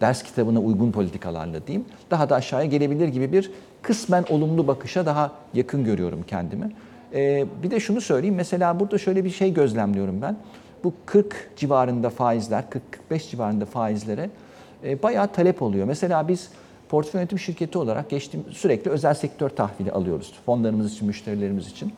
ders 0.00 0.22
kitabına 0.22 0.60
uygun 0.60 0.92
politikalarla 0.92 1.66
diyeyim, 1.66 1.86
daha 2.10 2.28
da 2.30 2.34
aşağıya 2.34 2.66
gelebilir 2.66 3.08
gibi 3.08 3.32
bir 3.32 3.50
kısmen 3.82 4.24
olumlu 4.30 4.66
bakışa 4.66 5.06
daha 5.06 5.32
yakın 5.54 5.84
görüyorum 5.84 6.24
kendimi. 6.26 6.72
Ee, 7.14 7.46
bir 7.62 7.70
de 7.70 7.80
şunu 7.80 8.00
söyleyeyim, 8.00 8.34
mesela 8.34 8.80
burada 8.80 8.98
şöyle 8.98 9.24
bir 9.24 9.30
şey 9.30 9.54
gözlemliyorum 9.54 10.22
ben. 10.22 10.36
Bu 10.84 10.94
40 11.06 11.50
civarında 11.56 12.10
faizler, 12.10 12.64
40-45 13.10 13.30
civarında 13.30 13.64
faizlere 13.64 14.30
e, 14.84 15.02
bayağı 15.02 15.32
talep 15.32 15.62
oluyor. 15.62 15.86
Mesela 15.86 16.28
biz 16.28 16.50
portföy 16.88 17.20
yönetim 17.20 17.38
şirketi 17.38 17.78
olarak 17.78 18.10
geçtiğim 18.10 18.46
sürekli 18.50 18.90
özel 18.90 19.14
sektör 19.14 19.48
tahvili 19.48 19.92
alıyoruz. 19.92 20.34
Fonlarımız 20.46 20.92
için, 20.92 21.06
müşterilerimiz 21.06 21.68
için. 21.68 21.92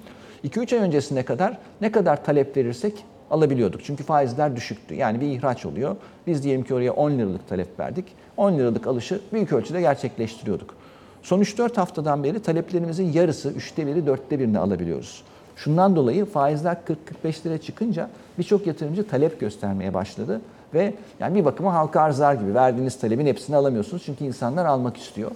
2-3 0.44 0.76
ay 0.76 0.82
öncesine 0.82 1.24
kadar 1.24 1.58
ne 1.80 1.92
kadar 1.92 2.24
talep 2.24 2.56
verirsek 2.56 3.04
alabiliyorduk. 3.30 3.84
Çünkü 3.84 4.04
faizler 4.04 4.56
düşüktü. 4.56 4.94
Yani 4.94 5.20
bir 5.20 5.26
ihraç 5.26 5.66
oluyor. 5.66 5.96
Biz 6.26 6.42
diyelim 6.44 6.64
ki 6.64 6.74
oraya 6.74 6.92
10 6.92 7.10
liralık 7.10 7.48
talep 7.48 7.80
verdik. 7.80 8.04
10 8.36 8.58
liralık 8.58 8.86
alışı 8.86 9.20
büyük 9.32 9.52
ölçüde 9.52 9.80
gerçekleştiriyorduk. 9.80 10.74
Son 11.22 11.40
3-4 11.40 11.76
haftadan 11.76 12.24
beri 12.24 12.42
taleplerimizin 12.42 13.12
yarısı, 13.12 13.48
üçte 13.50 13.86
biri, 13.86 14.06
dörtte 14.06 14.38
birini 14.38 14.58
alabiliyoruz. 14.58 15.22
Şundan 15.64 15.96
dolayı 15.96 16.24
faizler 16.24 16.76
40-45 17.24 17.46
lira 17.46 17.58
çıkınca 17.58 18.10
birçok 18.38 18.66
yatırımcı 18.66 19.08
talep 19.08 19.40
göstermeye 19.40 19.94
başladı. 19.94 20.40
Ve 20.74 20.94
yani 21.20 21.34
bir 21.34 21.44
bakıma 21.44 21.74
halka 21.74 22.00
arzlar 22.00 22.34
gibi 22.34 22.54
verdiğiniz 22.54 22.98
talebin 22.98 23.26
hepsini 23.26 23.56
alamıyorsunuz 23.56 24.02
çünkü 24.06 24.24
insanlar 24.24 24.64
almak 24.64 24.96
istiyor. 24.96 25.30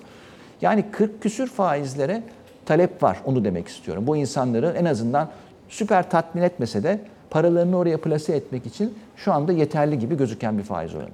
Yani 0.61 0.85
40 0.93 1.23
küsür 1.23 1.47
faizlere 1.47 2.23
talep 2.65 3.03
var 3.03 3.21
onu 3.25 3.45
demek 3.45 3.69
istiyorum. 3.69 4.07
Bu 4.07 4.17
insanları 4.17 4.75
en 4.79 4.85
azından 4.85 5.29
süper 5.69 6.11
tatmin 6.11 6.43
etmese 6.43 6.83
de 6.83 7.01
paralarını 7.31 7.79
oraya 7.79 8.01
plase 8.01 8.37
etmek 8.37 8.67
için 8.67 8.95
şu 9.17 9.33
anda 9.33 9.53
yeterli 9.53 9.99
gibi 9.99 10.17
gözüken 10.17 10.59
bir 10.59 10.63
faiz 10.63 10.95
oranı. 10.95 11.09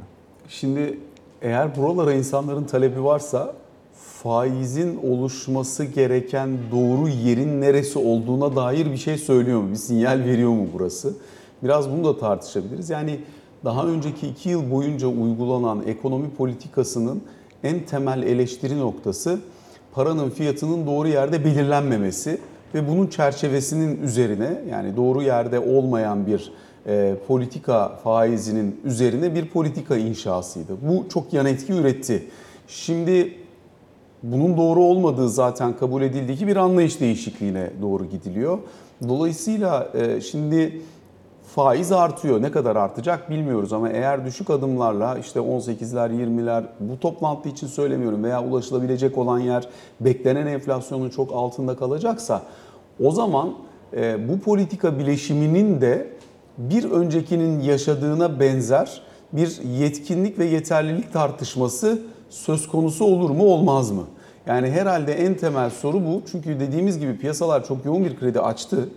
Şimdi 0.48 0.98
eğer 1.42 1.76
buralara 1.76 2.12
insanların 2.12 2.64
talebi 2.64 3.04
varsa 3.04 3.52
faizin 4.22 5.00
oluşması 5.02 5.84
gereken 5.84 6.50
doğru 6.72 7.08
yerin 7.08 7.60
neresi 7.60 7.98
olduğuna 7.98 8.56
dair 8.56 8.92
bir 8.92 8.96
şey 8.96 9.18
söylüyor 9.18 9.60
mu? 9.60 9.70
Bir 9.70 9.76
sinyal 9.76 10.24
veriyor 10.24 10.50
mu 10.50 10.68
burası? 10.72 11.14
Biraz 11.62 11.90
bunu 11.90 12.04
da 12.04 12.18
tartışabiliriz. 12.18 12.90
Yani 12.90 13.20
daha 13.64 13.86
önceki 13.86 14.26
iki 14.26 14.48
yıl 14.48 14.70
boyunca 14.70 15.06
uygulanan 15.08 15.82
ekonomi 15.86 16.30
politikasının 16.30 17.22
en 17.64 17.80
temel 17.80 18.22
eleştiri 18.22 18.78
noktası 18.78 19.40
paranın 19.92 20.30
fiyatının 20.30 20.86
doğru 20.86 21.08
yerde 21.08 21.44
belirlenmemesi 21.44 22.38
ve 22.74 22.88
bunun 22.88 23.06
çerçevesinin 23.06 24.02
üzerine 24.02 24.62
yani 24.70 24.96
doğru 24.96 25.22
yerde 25.22 25.58
olmayan 25.60 26.26
bir 26.26 26.52
e, 26.86 27.14
politika 27.28 27.88
faizinin 27.88 28.80
üzerine 28.84 29.34
bir 29.34 29.48
politika 29.48 29.96
inşasıydı. 29.96 30.72
Bu 30.82 31.08
çok 31.08 31.32
yan 31.32 31.46
etki 31.46 31.72
üretti. 31.72 32.28
Şimdi 32.68 33.41
bunun 34.22 34.56
doğru 34.56 34.80
olmadığı 34.82 35.28
zaten 35.28 35.76
kabul 35.76 36.02
edildiği 36.02 36.38
ki 36.38 36.46
bir 36.46 36.56
anlayış 36.56 37.00
değişikliğine 37.00 37.70
doğru 37.82 38.04
gidiliyor. 38.04 38.58
Dolayısıyla 39.08 39.88
e, 39.94 40.20
şimdi 40.20 40.82
faiz 41.54 41.92
artıyor. 41.92 42.42
Ne 42.42 42.50
kadar 42.50 42.76
artacak 42.76 43.30
bilmiyoruz 43.30 43.72
ama 43.72 43.88
eğer 43.88 44.26
düşük 44.26 44.50
adımlarla 44.50 45.18
işte 45.18 45.40
18'ler 45.40 46.10
20'ler 46.10 46.64
bu 46.80 47.00
toplantı 47.00 47.48
için 47.48 47.66
söylemiyorum 47.66 48.24
veya 48.24 48.44
ulaşılabilecek 48.44 49.18
olan 49.18 49.38
yer 49.38 49.68
beklenen 50.00 50.46
enflasyonun 50.46 51.08
çok 51.08 51.32
altında 51.32 51.76
kalacaksa 51.76 52.42
o 53.04 53.10
zaman 53.10 53.54
e, 53.96 54.28
bu 54.28 54.40
politika 54.40 54.98
bileşiminin 54.98 55.80
de 55.80 56.08
bir 56.58 56.90
öncekinin 56.90 57.60
yaşadığına 57.60 58.40
benzer 58.40 59.02
bir 59.32 59.62
yetkinlik 59.62 60.38
ve 60.38 60.44
yeterlilik 60.44 61.12
tartışması 61.12 62.02
söz 62.32 62.68
konusu 62.68 63.04
olur 63.04 63.30
mu 63.30 63.44
olmaz 63.44 63.90
mı? 63.90 64.02
Yani 64.46 64.70
herhalde 64.70 65.12
en 65.12 65.34
temel 65.34 65.70
soru 65.70 66.04
bu. 66.04 66.22
Çünkü 66.32 66.60
dediğimiz 66.60 66.98
gibi 66.98 67.18
piyasalar 67.18 67.64
çok 67.64 67.84
yoğun 67.84 68.04
bir 68.04 68.16
kredi 68.16 68.40
açtı. 68.40 68.88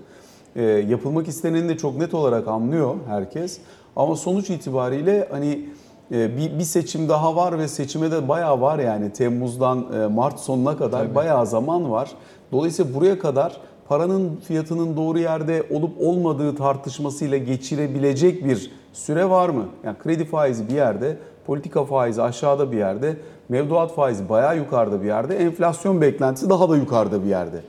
E, 0.55 0.63
yapılmak 0.63 1.27
isteneni 1.27 1.69
de 1.69 1.77
çok 1.77 1.97
net 1.97 2.13
olarak 2.13 2.47
anlıyor 2.47 2.95
herkes. 3.07 3.57
Ama 3.95 4.15
sonuç 4.15 4.49
itibariyle 4.49 5.27
hani 5.31 5.69
e, 6.11 6.37
bir, 6.37 6.59
bir 6.59 6.63
seçim 6.63 7.09
daha 7.09 7.35
var 7.35 7.59
ve 7.59 7.67
seçime 7.67 8.11
de 8.11 8.27
bayağı 8.27 8.61
var 8.61 8.79
yani 8.79 9.13
Temmuz'dan 9.13 9.85
e, 9.93 10.07
Mart 10.07 10.39
sonuna 10.39 10.77
kadar 10.77 11.03
Tabii. 11.03 11.15
bayağı 11.15 11.47
zaman 11.47 11.91
var. 11.91 12.11
Dolayısıyla 12.51 12.93
buraya 12.93 13.19
kadar 13.19 13.57
paranın 13.87 14.35
fiyatının 14.47 14.97
doğru 14.97 15.19
yerde 15.19 15.63
olup 15.71 16.01
olmadığı 16.01 16.55
tartışmasıyla 16.55 17.37
geçirebilecek 17.37 18.45
bir 18.45 18.71
süre 18.93 19.29
var 19.29 19.49
mı? 19.49 19.65
Yani 19.83 19.97
kredi 19.97 20.25
faizi 20.25 20.69
bir 20.69 20.73
yerde, 20.73 21.17
politika 21.45 21.85
faizi 21.85 22.21
aşağıda 22.21 22.71
bir 22.71 22.77
yerde, 22.77 23.17
mevduat 23.49 23.95
faizi 23.95 24.29
bayağı 24.29 24.57
yukarıda 24.57 25.01
bir 25.01 25.07
yerde, 25.07 25.37
enflasyon 25.37 26.01
beklentisi 26.01 26.49
daha 26.49 26.69
da 26.69 26.77
yukarıda 26.77 27.23
bir 27.23 27.29
yerde. 27.29 27.61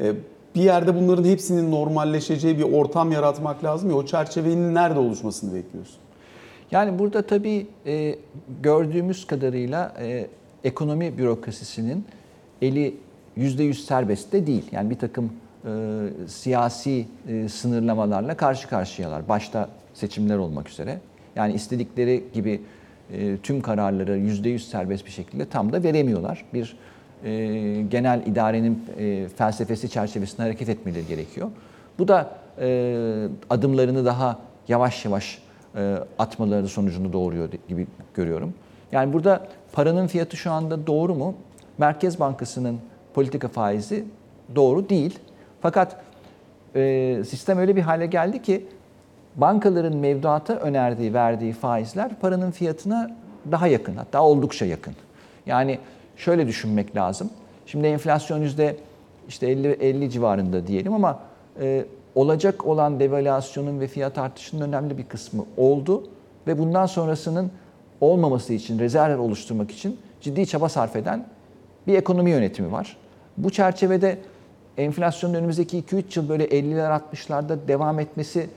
E, 0.00 0.12
bir 0.54 0.62
yerde 0.62 0.94
bunların 0.94 1.24
hepsinin 1.24 1.70
normalleşeceği 1.70 2.58
bir 2.58 2.72
ortam 2.72 3.12
yaratmak 3.12 3.64
lazım 3.64 3.90
ya 3.90 3.96
o 3.96 4.06
çerçevenin 4.06 4.74
nerede 4.74 4.98
oluşmasını 4.98 5.54
bekliyorsun? 5.54 5.96
Yani 6.70 6.98
burada 6.98 7.22
tabii 7.22 7.66
e, 7.86 8.16
gördüğümüz 8.62 9.26
kadarıyla 9.26 9.94
e, 10.00 10.26
ekonomi 10.64 11.18
bürokrasisinin 11.18 12.04
eli 12.62 12.96
%100 13.36 13.74
serbest 13.74 14.32
de 14.32 14.46
değil. 14.46 14.64
Yani 14.72 14.90
bir 14.90 14.98
takım 14.98 15.32
e, 15.64 15.70
siyasi 16.26 17.06
e, 17.28 17.48
sınırlamalarla 17.48 18.36
karşı 18.36 18.68
karşıyalar. 18.68 19.28
Başta 19.28 19.68
seçimler 19.94 20.36
olmak 20.36 20.68
üzere. 20.68 21.00
Yani 21.36 21.52
istedikleri 21.52 22.24
gibi 22.32 22.60
e, 23.12 23.36
tüm 23.38 23.60
kararları 23.60 24.18
%100 24.18 24.58
serbest 24.58 25.06
bir 25.06 25.10
şekilde 25.10 25.46
tam 25.46 25.72
da 25.72 25.82
veremiyorlar. 25.82 26.44
Bir 26.54 26.76
e, 27.24 27.82
genel 27.82 28.26
idarenin 28.26 28.84
e, 28.98 29.28
felsefesi 29.36 29.90
çerçevesinde 29.90 30.42
hareket 30.42 30.68
etmeleri 30.68 31.06
gerekiyor. 31.06 31.50
Bu 31.98 32.08
da 32.08 32.30
e, 32.60 33.28
adımlarını 33.50 34.04
daha 34.04 34.38
yavaş 34.68 35.04
yavaş 35.04 35.38
e, 35.76 35.94
atmaları 36.18 36.68
sonucunu 36.68 37.12
doğuruyor 37.12 37.48
gibi 37.68 37.86
görüyorum. 38.14 38.54
Yani 38.92 39.12
burada 39.12 39.48
paranın 39.72 40.06
fiyatı 40.06 40.36
şu 40.36 40.50
anda 40.50 40.86
doğru 40.86 41.14
mu? 41.14 41.34
Merkez 41.78 42.20
Bankası'nın 42.20 42.78
politika 43.14 43.48
faizi 43.48 44.04
doğru 44.54 44.88
değil. 44.88 45.18
Fakat 45.60 45.96
e, 46.76 47.22
sistem 47.26 47.58
öyle 47.58 47.76
bir 47.76 47.82
hale 47.82 48.06
geldi 48.06 48.42
ki 48.42 48.66
bankaların 49.36 49.96
mevduata 49.96 50.54
önerdiği, 50.54 51.14
verdiği 51.14 51.52
faizler 51.52 52.14
paranın 52.20 52.50
fiyatına 52.50 53.10
daha 53.50 53.66
yakın, 53.66 53.96
hatta 53.96 54.22
oldukça 54.22 54.66
yakın. 54.66 54.94
Yani 55.46 55.78
şöyle 56.16 56.46
düşünmek 56.46 56.96
lazım. 56.96 57.30
Şimdi 57.66 57.86
enflasyon 57.86 58.38
yüzde 58.38 58.76
işte 59.28 59.46
50 59.46 59.68
50 59.68 60.10
civarında 60.10 60.66
diyelim 60.66 60.92
ama 60.92 61.18
e, 61.60 61.84
olacak 62.14 62.66
olan 62.66 63.00
devalüasyonun 63.00 63.80
ve 63.80 63.86
fiyat 63.86 64.18
artışının 64.18 64.68
önemli 64.68 64.98
bir 64.98 65.04
kısmı 65.04 65.44
oldu 65.56 66.04
ve 66.46 66.58
bundan 66.58 66.86
sonrasının 66.86 67.50
olmaması 68.00 68.52
için, 68.52 68.78
rezerv 68.78 69.20
oluşturmak 69.20 69.70
için 69.70 69.98
ciddi 70.20 70.46
çaba 70.46 70.68
sarf 70.68 70.96
eden 70.96 71.26
bir 71.86 71.94
ekonomi 71.94 72.30
yönetimi 72.30 72.72
var. 72.72 72.96
Bu 73.36 73.50
çerçevede 73.50 74.18
enflasyonun 74.78 75.34
önümüzdeki 75.34 75.82
2-3 75.82 76.18
yıl 76.18 76.28
böyle 76.28 76.44
50'ler 76.44 77.00
60'larda 77.12 77.68
devam 77.68 78.00
etmesi 78.00 78.48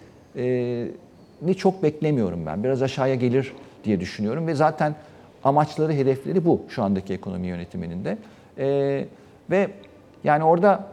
ni 1.41 1.55
çok 1.55 1.83
beklemiyorum 1.83 2.45
ben. 2.45 2.63
Biraz 2.63 2.81
aşağıya 2.81 3.15
gelir 3.15 3.53
diye 3.83 3.99
düşünüyorum 3.99 4.47
ve 4.47 4.55
zaten 4.55 4.95
amaçları, 5.43 5.93
hedefleri 5.93 6.45
bu 6.45 6.61
şu 6.69 6.83
andaki 6.83 7.13
ekonomi 7.13 7.47
yönetiminin 7.47 8.05
de. 8.05 8.17
E, 8.57 9.05
ve 9.49 9.69
yani 10.23 10.43
orada 10.43 10.87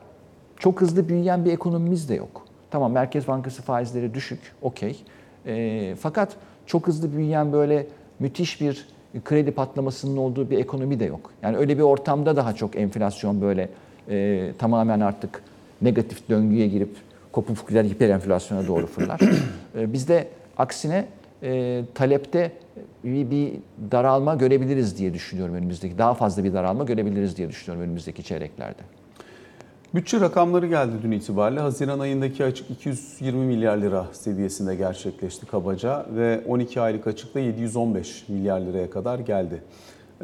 çok 0.56 0.80
hızlı 0.80 1.08
büyüyen 1.08 1.44
bir 1.44 1.52
ekonomimiz 1.52 2.08
de 2.08 2.14
yok. 2.14 2.46
Tamam 2.70 2.92
Merkez 2.92 3.28
Bankası 3.28 3.62
faizleri 3.62 4.14
düşük, 4.14 4.40
okey. 4.62 4.96
E, 5.46 5.94
fakat 6.00 6.36
çok 6.66 6.86
hızlı 6.86 7.16
büyüyen 7.16 7.52
böyle 7.52 7.86
müthiş 8.18 8.60
bir 8.60 8.88
kredi 9.24 9.50
patlamasının 9.50 10.16
olduğu 10.16 10.50
bir 10.50 10.58
ekonomi 10.58 11.00
de 11.00 11.04
yok. 11.04 11.30
Yani 11.42 11.56
öyle 11.56 11.78
bir 11.78 11.82
ortamda 11.82 12.36
daha 12.36 12.54
çok 12.54 12.76
enflasyon 12.76 13.40
böyle 13.40 13.68
e, 14.10 14.48
tamamen 14.58 15.00
artık 15.00 15.42
negatif 15.82 16.28
döngüye 16.28 16.68
girip 16.68 16.96
kopup 17.32 17.68
gider 17.68 17.84
hiper 17.84 18.08
enflasyona 18.08 18.66
doğru 18.66 18.86
fırlar. 18.86 19.20
e, 19.78 19.92
bizde 19.92 20.28
aksine 20.56 21.06
e, 21.42 21.82
talepte 21.94 22.52
bir, 23.04 23.30
bir 23.30 23.52
daralma 23.90 24.34
görebiliriz 24.34 24.98
diye 24.98 25.14
düşünüyorum 25.14 25.54
önümüzdeki. 25.54 25.98
Daha 25.98 26.14
fazla 26.14 26.44
bir 26.44 26.52
daralma 26.52 26.84
görebiliriz 26.84 27.36
diye 27.36 27.48
düşünüyorum 27.48 27.84
önümüzdeki 27.84 28.22
çeyreklerde. 28.22 28.82
Bütçe 29.94 30.20
rakamları 30.20 30.66
geldi 30.66 30.92
dün 31.02 31.10
itibariyle. 31.10 31.60
Haziran 31.60 31.98
ayındaki 31.98 32.44
açık 32.44 32.70
220 32.70 33.46
milyar 33.46 33.76
lira 33.76 34.06
seviyesinde 34.12 34.76
gerçekleşti 34.76 35.46
kabaca 35.46 36.06
ve 36.16 36.40
12 36.48 36.80
aylık 36.80 37.06
açıkta 37.06 37.40
715 37.40 38.28
milyar 38.28 38.60
liraya 38.60 38.90
kadar 38.90 39.18
geldi. 39.18 39.62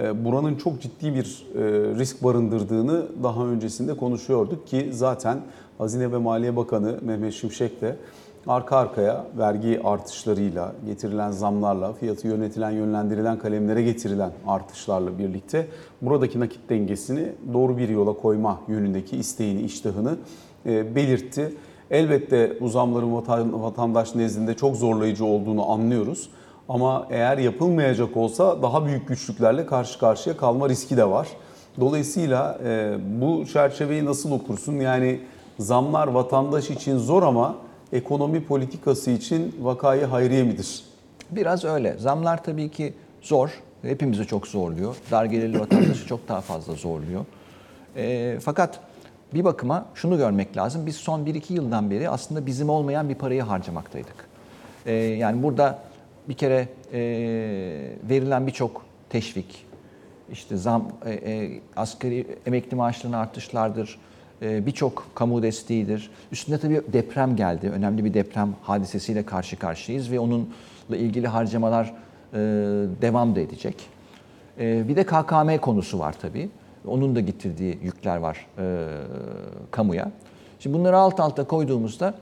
Ee, 0.00 0.24
Buranın 0.24 0.56
çok 0.56 0.80
ciddi 0.82 1.14
bir 1.14 1.46
e, 1.54 1.62
risk 1.98 2.24
barındırdığını 2.24 3.06
daha 3.22 3.46
öncesinde 3.46 3.96
konuşuyorduk 3.96 4.66
ki 4.66 4.88
zaten 4.92 5.38
Hazine 5.78 6.12
ve 6.12 6.16
Maliye 6.16 6.56
Bakanı 6.56 6.98
Mehmet 7.02 7.32
Şimşek 7.32 7.80
de 7.80 7.96
arka 8.46 8.76
arkaya 8.76 9.26
vergi 9.38 9.80
artışlarıyla, 9.84 10.72
getirilen 10.86 11.30
zamlarla, 11.30 11.92
fiyatı 11.92 12.26
yönetilen, 12.26 12.70
yönlendirilen 12.70 13.38
kalemlere 13.38 13.82
getirilen 13.82 14.30
artışlarla 14.46 15.18
birlikte 15.18 15.66
buradaki 16.02 16.40
nakit 16.40 16.70
dengesini 16.70 17.32
doğru 17.52 17.78
bir 17.78 17.88
yola 17.88 18.12
koyma 18.12 18.60
yönündeki 18.68 19.16
isteğini, 19.16 19.60
iştahını 19.62 20.16
e, 20.66 20.94
belirtti. 20.94 21.54
Elbette 21.90 22.60
bu 22.60 22.68
zamların 22.68 23.12
vatan- 23.14 23.62
vatandaş 23.62 24.14
nezdinde 24.14 24.54
çok 24.54 24.76
zorlayıcı 24.76 25.24
olduğunu 25.24 25.70
anlıyoruz. 25.70 26.30
Ama 26.68 27.06
eğer 27.10 27.38
yapılmayacak 27.38 28.16
olsa 28.16 28.62
daha 28.62 28.86
büyük 28.86 29.08
güçlüklerle 29.08 29.66
karşı 29.66 29.98
karşıya 29.98 30.36
kalma 30.36 30.68
riski 30.68 30.96
de 30.96 31.10
var. 31.10 31.28
Dolayısıyla 31.80 32.58
e, 32.64 32.96
bu 33.20 33.46
çerçeveyi 33.46 34.04
nasıl 34.04 34.32
okursun? 34.32 34.72
Yani 34.72 35.20
zamlar 35.58 36.08
vatandaş 36.08 36.70
için 36.70 36.98
zor 36.98 37.22
ama 37.22 37.56
ekonomi 37.92 38.44
politikası 38.44 39.10
için 39.10 39.56
vakayı 39.60 40.04
hayriye 40.04 40.42
midir? 40.42 40.84
Biraz 41.30 41.64
öyle. 41.64 41.98
Zamlar 41.98 42.44
tabii 42.44 42.68
ki 42.68 42.94
zor. 43.22 43.62
Hepimizi 43.82 44.26
çok 44.26 44.46
zorluyor. 44.46 44.96
Dar 45.10 45.24
gelirli 45.24 45.60
vatandaşı 45.60 46.06
çok 46.06 46.28
daha 46.28 46.40
fazla 46.40 46.72
zorluyor. 46.72 47.24
E, 47.96 48.38
fakat 48.40 48.80
bir 49.34 49.44
bakıma 49.44 49.86
şunu 49.94 50.16
görmek 50.16 50.56
lazım. 50.56 50.86
Biz 50.86 50.96
son 50.96 51.20
1-2 51.20 51.52
yıldan 51.52 51.90
beri 51.90 52.10
aslında 52.10 52.46
bizim 52.46 52.70
olmayan 52.70 53.08
bir 53.08 53.14
parayı 53.14 53.42
harcamaktaydık. 53.42 54.28
E, 54.86 54.92
yani 54.94 55.42
burada 55.42 55.78
bir 56.28 56.34
kere 56.34 56.68
e, 56.92 57.00
verilen 58.08 58.46
birçok 58.46 58.82
teşvik, 59.10 59.66
işte 60.32 60.56
zam, 60.56 60.92
e, 61.04 61.12
e, 61.12 61.60
asgari 61.76 62.26
emekli 62.46 62.76
maaşlarına 62.76 63.18
artışlardır, 63.18 63.98
birçok 64.42 65.06
kamu 65.14 65.42
desteğidir. 65.42 66.10
Üstünde 66.32 66.58
tabii 66.58 66.82
deprem 66.92 67.36
geldi. 67.36 67.70
Önemli 67.70 68.04
bir 68.04 68.14
deprem 68.14 68.54
hadisesiyle 68.62 69.26
karşı 69.26 69.58
karşıyayız 69.58 70.10
ve 70.10 70.20
onunla 70.20 70.96
ilgili 70.96 71.28
harcamalar 71.28 71.94
e, 72.32 72.38
devam 73.02 73.36
da 73.36 73.40
edecek. 73.40 73.74
E, 74.60 74.88
bir 74.88 74.96
de 74.96 75.04
KKM 75.04 75.56
konusu 75.60 75.98
var 75.98 76.14
tabii. 76.22 76.50
Onun 76.86 77.16
da 77.16 77.20
getirdiği 77.20 77.78
yükler 77.82 78.16
var 78.16 78.46
e, 78.58 78.86
kamuya. 79.70 80.10
Şimdi 80.60 80.78
bunları 80.78 80.96
alt 80.96 81.20
alta 81.20 81.44
koyduğumuzda 81.44 82.14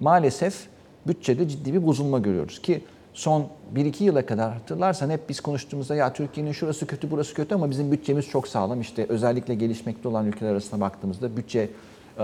maalesef 0.00 0.66
bütçede 1.06 1.48
ciddi 1.48 1.74
bir 1.74 1.86
bozulma 1.86 2.18
görüyoruz 2.18 2.62
ki 2.62 2.82
son 3.14 3.46
1-2 3.74 4.04
yıla 4.04 4.26
kadar 4.26 4.52
hatırlarsan 4.52 5.10
hep 5.10 5.28
biz 5.28 5.40
konuştuğumuzda 5.40 5.94
ya 5.94 6.12
Türkiye'nin 6.12 6.52
şurası 6.52 6.86
kötü 6.86 7.10
burası 7.10 7.34
kötü 7.34 7.54
ama 7.54 7.70
bizim 7.70 7.92
bütçemiz 7.92 8.28
çok 8.28 8.48
sağlam. 8.48 8.80
İşte 8.80 9.06
özellikle 9.08 9.54
gelişmekte 9.54 10.08
olan 10.08 10.26
ülkeler 10.26 10.50
arasında 10.50 10.80
baktığımızda 10.80 11.36
bütçe 11.36 11.68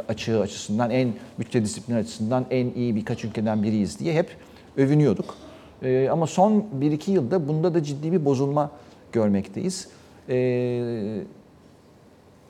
açığı 0.09 0.40
açısından 0.40 0.90
en 0.90 1.12
bütçe 1.38 1.62
disiplini 1.62 1.99
açısından 1.99 2.46
en 2.51 2.70
iyi 2.75 2.96
birkaç 2.96 3.25
ülkeden 3.25 3.62
biriyiz 3.62 3.99
diye 3.99 4.14
hep 4.14 4.37
övünüyorduk. 4.77 5.35
Ee, 5.83 6.09
ama 6.12 6.27
son 6.27 6.64
1-2 6.81 7.11
yılda 7.11 7.49
bunda 7.49 7.75
da 7.75 7.83
ciddi 7.83 8.12
bir 8.12 8.25
bozulma 8.25 8.70
görmekteyiz. 9.12 9.88
Ee, 10.29 11.20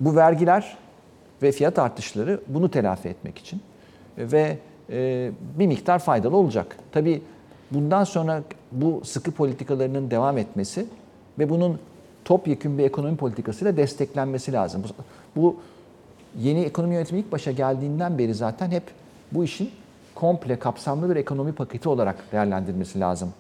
bu 0.00 0.16
vergiler 0.16 0.76
ve 1.42 1.52
fiyat 1.52 1.78
artışları 1.78 2.40
bunu 2.48 2.70
telafi 2.70 3.08
etmek 3.08 3.38
için 3.38 3.60
ve 4.18 4.58
e, 4.90 5.30
bir 5.58 5.66
miktar 5.66 5.98
faydalı 5.98 6.36
olacak. 6.36 6.76
Tabii 6.92 7.22
bundan 7.70 8.04
sonra 8.04 8.42
bu 8.72 9.02
sıkı 9.04 9.30
politikalarının 9.30 10.10
devam 10.10 10.38
etmesi 10.38 10.86
ve 11.38 11.50
bunun 11.50 11.78
topyekun 12.24 12.78
bir 12.78 12.84
ekonomi 12.84 13.16
politikasıyla 13.16 13.76
desteklenmesi 13.76 14.52
lazım. 14.52 14.82
Bu, 14.84 15.42
bu 15.42 15.56
yeni 16.38 16.60
ekonomi 16.60 16.94
yönetimi 16.94 17.20
ilk 17.20 17.32
başa 17.32 17.52
geldiğinden 17.52 18.18
beri 18.18 18.34
zaten 18.34 18.70
hep 18.70 18.82
bu 19.32 19.44
işin 19.44 19.70
komple 20.14 20.58
kapsamlı 20.58 21.10
bir 21.10 21.16
ekonomi 21.16 21.52
paketi 21.52 21.88
olarak 21.88 22.32
değerlendirilmesi 22.32 23.00
lazım 23.00 23.32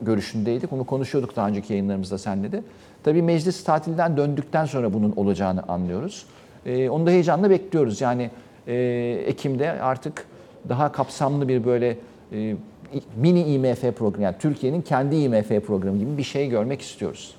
görüşündeydik. 0.00 0.72
Onu 0.72 0.84
konuşuyorduk 0.84 1.36
daha 1.36 1.48
önceki 1.48 1.72
yayınlarımızda 1.72 2.18
senle 2.18 2.52
de. 2.52 2.62
Tabii 3.04 3.22
meclis 3.22 3.64
tatilden 3.64 4.16
döndükten 4.16 4.64
sonra 4.64 4.92
bunun 4.92 5.12
olacağını 5.16 5.62
anlıyoruz. 5.62 6.26
Ee, 6.66 6.90
onu 6.90 7.06
da 7.06 7.10
heyecanla 7.10 7.50
bekliyoruz. 7.50 8.00
Yani 8.00 8.30
e, 8.66 8.74
Ekim'de 9.26 9.82
artık 9.82 10.26
daha 10.68 10.92
kapsamlı 10.92 11.48
bir 11.48 11.64
böyle 11.64 11.98
e, 12.32 12.56
mini 13.16 13.42
IMF 13.42 13.80
programı, 13.80 14.24
yani 14.24 14.36
Türkiye'nin 14.38 14.82
kendi 14.82 15.16
IMF 15.16 15.48
programı 15.66 15.98
gibi 15.98 16.18
bir 16.18 16.22
şey 16.22 16.48
görmek 16.48 16.80
istiyoruz. 16.80 17.34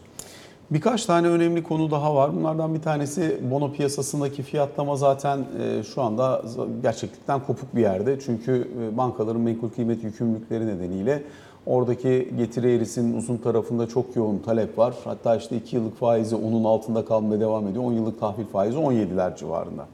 Birkaç 0.71 1.05
tane 1.05 1.27
önemli 1.27 1.63
konu 1.63 1.91
daha 1.91 2.15
var. 2.15 2.35
Bunlardan 2.35 2.73
bir 2.73 2.81
tanesi 2.81 3.39
bono 3.51 3.71
piyasasındaki 3.71 4.43
fiyatlama 4.43 4.95
zaten 4.95 5.45
e, 5.61 5.83
şu 5.83 6.01
anda 6.01 6.41
gerçeklikten 6.83 7.39
kopuk 7.39 7.75
bir 7.75 7.81
yerde. 7.81 8.19
Çünkü 8.19 8.67
e, 8.81 8.97
bankaların 8.97 9.41
menkul 9.41 9.69
kıymet 9.69 10.03
yükümlülükleri 10.03 10.67
nedeniyle 10.67 11.23
oradaki 11.65 12.33
getiri 12.37 12.75
eğrisinin 12.75 13.17
uzun 13.17 13.37
tarafında 13.37 13.87
çok 13.87 14.15
yoğun 14.15 14.39
talep 14.39 14.77
var. 14.77 14.93
Hatta 15.03 15.35
işte 15.35 15.57
2 15.57 15.75
yıllık 15.75 15.97
faizi 15.97 16.35
onun 16.35 16.63
altında 16.63 17.05
kalmaya 17.05 17.39
devam 17.39 17.67
ediyor. 17.67 17.83
10 17.83 17.93
yıllık 17.93 18.19
tahvil 18.19 18.45
faizi 18.45 18.77
17'ler 18.77 19.37
civarında. 19.37 19.85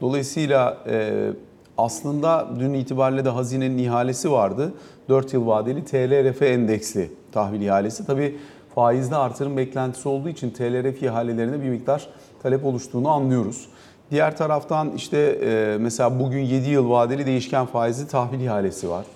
Dolayısıyla 0.00 0.76
e, 0.86 1.30
aslında 1.78 2.48
dün 2.58 2.74
itibariyle 2.74 3.24
de 3.24 3.28
hazinenin 3.28 3.78
ihalesi 3.78 4.32
vardı. 4.32 4.72
4 5.08 5.32
yıl 5.34 5.46
vadeli 5.46 5.84
TLRF 5.84 6.42
endeksli 6.42 7.10
tahvil 7.32 7.60
ihalesi. 7.60 8.06
Tabii 8.06 8.36
faizde 8.74 9.16
artırım 9.16 9.56
beklentisi 9.56 10.08
olduğu 10.08 10.28
için 10.28 10.50
TLRF 10.50 11.02
ihalelerine 11.02 11.62
bir 11.62 11.68
miktar 11.68 12.08
talep 12.42 12.64
oluştuğunu 12.64 13.08
anlıyoruz. 13.08 13.68
Diğer 14.10 14.36
taraftan 14.36 14.92
işte 14.96 15.18
e, 15.18 15.76
mesela 15.80 16.20
bugün 16.20 16.40
7 16.40 16.70
yıl 16.70 16.90
vadeli 16.90 17.26
değişken 17.26 17.66
faizli 17.66 18.08
tahvil 18.08 18.40
ihalesi 18.40 18.90
var 18.90 19.06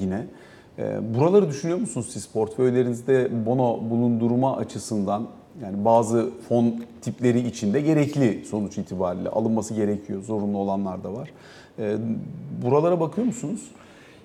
yine. 0.00 0.26
E, 0.78 1.14
buraları 1.14 1.48
düşünüyor 1.48 1.78
musunuz 1.78 2.08
siz 2.12 2.26
portföylerinizde 2.26 3.46
bono 3.46 3.80
bulundurma 3.90 4.56
açısından? 4.56 5.26
Yani 5.62 5.84
bazı 5.84 6.30
fon 6.48 6.84
tipleri 7.02 7.46
içinde 7.48 7.80
gerekli 7.80 8.44
sonuç 8.44 8.78
itibariyle 8.78 9.28
alınması 9.28 9.74
gerekiyor. 9.74 10.22
Zorunlu 10.22 10.58
olanlar 10.58 11.04
da 11.04 11.12
var. 11.12 11.30
E, 11.78 11.96
buralara 12.62 13.00
bakıyor 13.00 13.26
musunuz? 13.26 13.70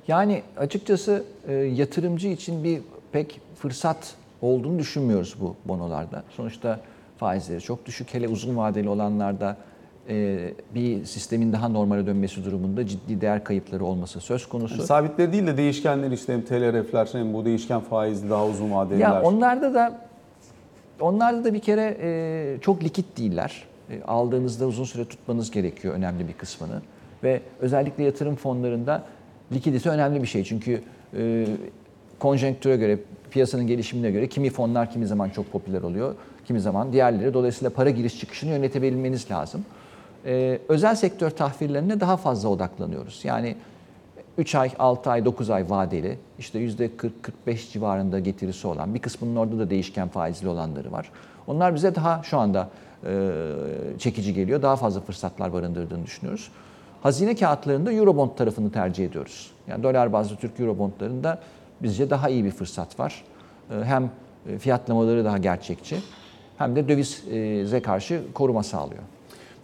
Yani 0.08 0.44
açıkçası 0.58 1.24
e, 1.48 1.54
yatırımcı 1.54 2.28
için 2.28 2.64
bir 2.64 2.82
pek 3.12 3.42
fırsat 3.56 4.16
olduğunu 4.42 4.80
düşünmüyoruz 4.80 5.36
bu 5.42 5.56
bonolarda. 5.66 6.24
Sonuçta 6.30 6.80
faizleri 7.18 7.62
çok 7.62 7.86
düşük. 7.86 8.14
Hele 8.14 8.28
uzun 8.28 8.58
vadeli 8.58 8.90
olanlarda 8.90 9.58
e, 10.10 10.40
bir 10.76 11.06
sistemin 11.06 11.54
daha 11.54 11.70
normale 11.70 12.06
dönmesi 12.06 12.46
durumunda 12.46 12.88
ciddi 12.88 13.22
değer 13.22 13.44
kayıpları 13.44 13.86
olması 13.86 14.20
söz 14.20 14.50
konusu. 14.50 14.76
Yani 14.76 14.88
sabitleri 14.88 15.34
değil 15.34 15.48
de 15.48 15.58
değişkenler 15.58 16.12
işte 16.12 16.34
hem 16.34 16.42
TLRF'ler 16.42 17.10
hem 17.12 17.34
bu 17.34 17.46
değişken 17.46 17.82
faizli 17.82 18.30
daha 18.30 18.48
uzun 18.48 18.72
vadeliler. 18.72 19.00
Ya 19.00 19.22
onlarda 19.22 19.74
da 19.74 20.11
onlarda 21.02 21.44
da 21.44 21.54
bir 21.54 21.60
kere 21.60 21.98
e, 22.02 22.58
çok 22.62 22.84
likit 22.84 23.18
değiller. 23.18 23.64
E, 23.90 24.04
aldığınızda 24.04 24.68
uzun 24.68 24.84
süre 24.84 25.06
tutmanız 25.06 25.52
gerekiyor 25.52 25.94
önemli 25.94 26.28
bir 26.28 26.34
kısmını. 26.34 26.82
Ve 27.24 27.42
özellikle 27.60 28.04
yatırım 28.04 28.36
fonlarında 28.36 29.04
likidite 29.52 29.90
önemli 29.90 30.22
bir 30.22 30.28
şey. 30.28 30.44
Çünkü 30.44 30.82
e, 31.18 31.48
konjonktüre 32.20 32.78
göre, 32.78 33.00
piyasanın 33.32 33.68
gelişimine 33.68 34.12
göre 34.12 34.28
kimi 34.28 34.50
fonlar 34.50 34.92
kimi 34.92 35.08
zaman 35.08 35.30
çok 35.30 35.52
popüler 35.52 35.82
oluyor, 35.82 36.16
kimi 36.48 36.62
zaman 36.62 36.94
diğerleri. 36.94 37.34
Dolayısıyla 37.34 37.70
para 37.70 37.90
giriş 37.90 38.20
çıkışını 38.20 38.50
yönetebilmeniz 38.50 39.32
lazım. 39.32 39.66
E, 40.26 40.60
özel 40.70 40.96
sektör 40.96 41.30
tahvillerine 41.30 42.00
daha 42.00 42.18
fazla 42.18 42.50
odaklanıyoruz. 42.50 43.22
Yani 43.24 43.56
3 44.38 44.56
ay, 44.56 44.72
6 44.80 45.10
ay, 45.10 45.26
9 45.26 45.50
ay 45.50 45.70
vadeli, 45.70 46.18
işte 46.40 46.60
%40-45 46.60 47.72
civarında 47.72 48.20
getirisi 48.20 48.68
olan, 48.68 48.96
bir 48.96 49.00
kısmının 49.00 49.36
orada 49.36 49.60
da 49.60 49.70
değişken 49.70 50.08
faizli 50.08 50.48
olanları 50.48 50.92
var. 50.92 51.12
Onlar 51.48 51.76
bize 51.76 51.96
daha 51.96 52.24
şu 52.24 52.38
anda 52.38 52.70
e, 53.06 53.32
çekici 54.00 54.34
geliyor, 54.34 54.62
daha 54.62 54.76
fazla 54.76 55.02
fırsatlar 55.02 55.54
barındırdığını 55.54 56.06
düşünüyoruz. 56.06 56.52
Hazine 57.04 57.36
kağıtlarında 57.36 57.92
Eurobond 57.92 58.30
tarafını 58.38 58.72
tercih 58.72 59.06
ediyoruz. 59.06 59.52
Yani 59.68 59.84
dolar 59.84 60.14
bazlı 60.14 60.36
Türk 60.36 60.60
Eurobondlarında 60.60 61.40
bizce 61.82 62.10
daha 62.10 62.30
iyi 62.30 62.46
bir 62.46 62.52
fırsat 62.52 63.00
var. 63.00 63.24
Hem 63.84 64.10
e, 64.50 64.58
fiyatlamaları 64.58 65.26
daha 65.26 65.38
gerçekçi 65.38 65.98
hem 66.58 66.76
de 66.76 66.88
dövize 66.88 67.82
karşı 67.82 68.24
koruma 68.34 68.64
sağlıyor. 68.64 69.04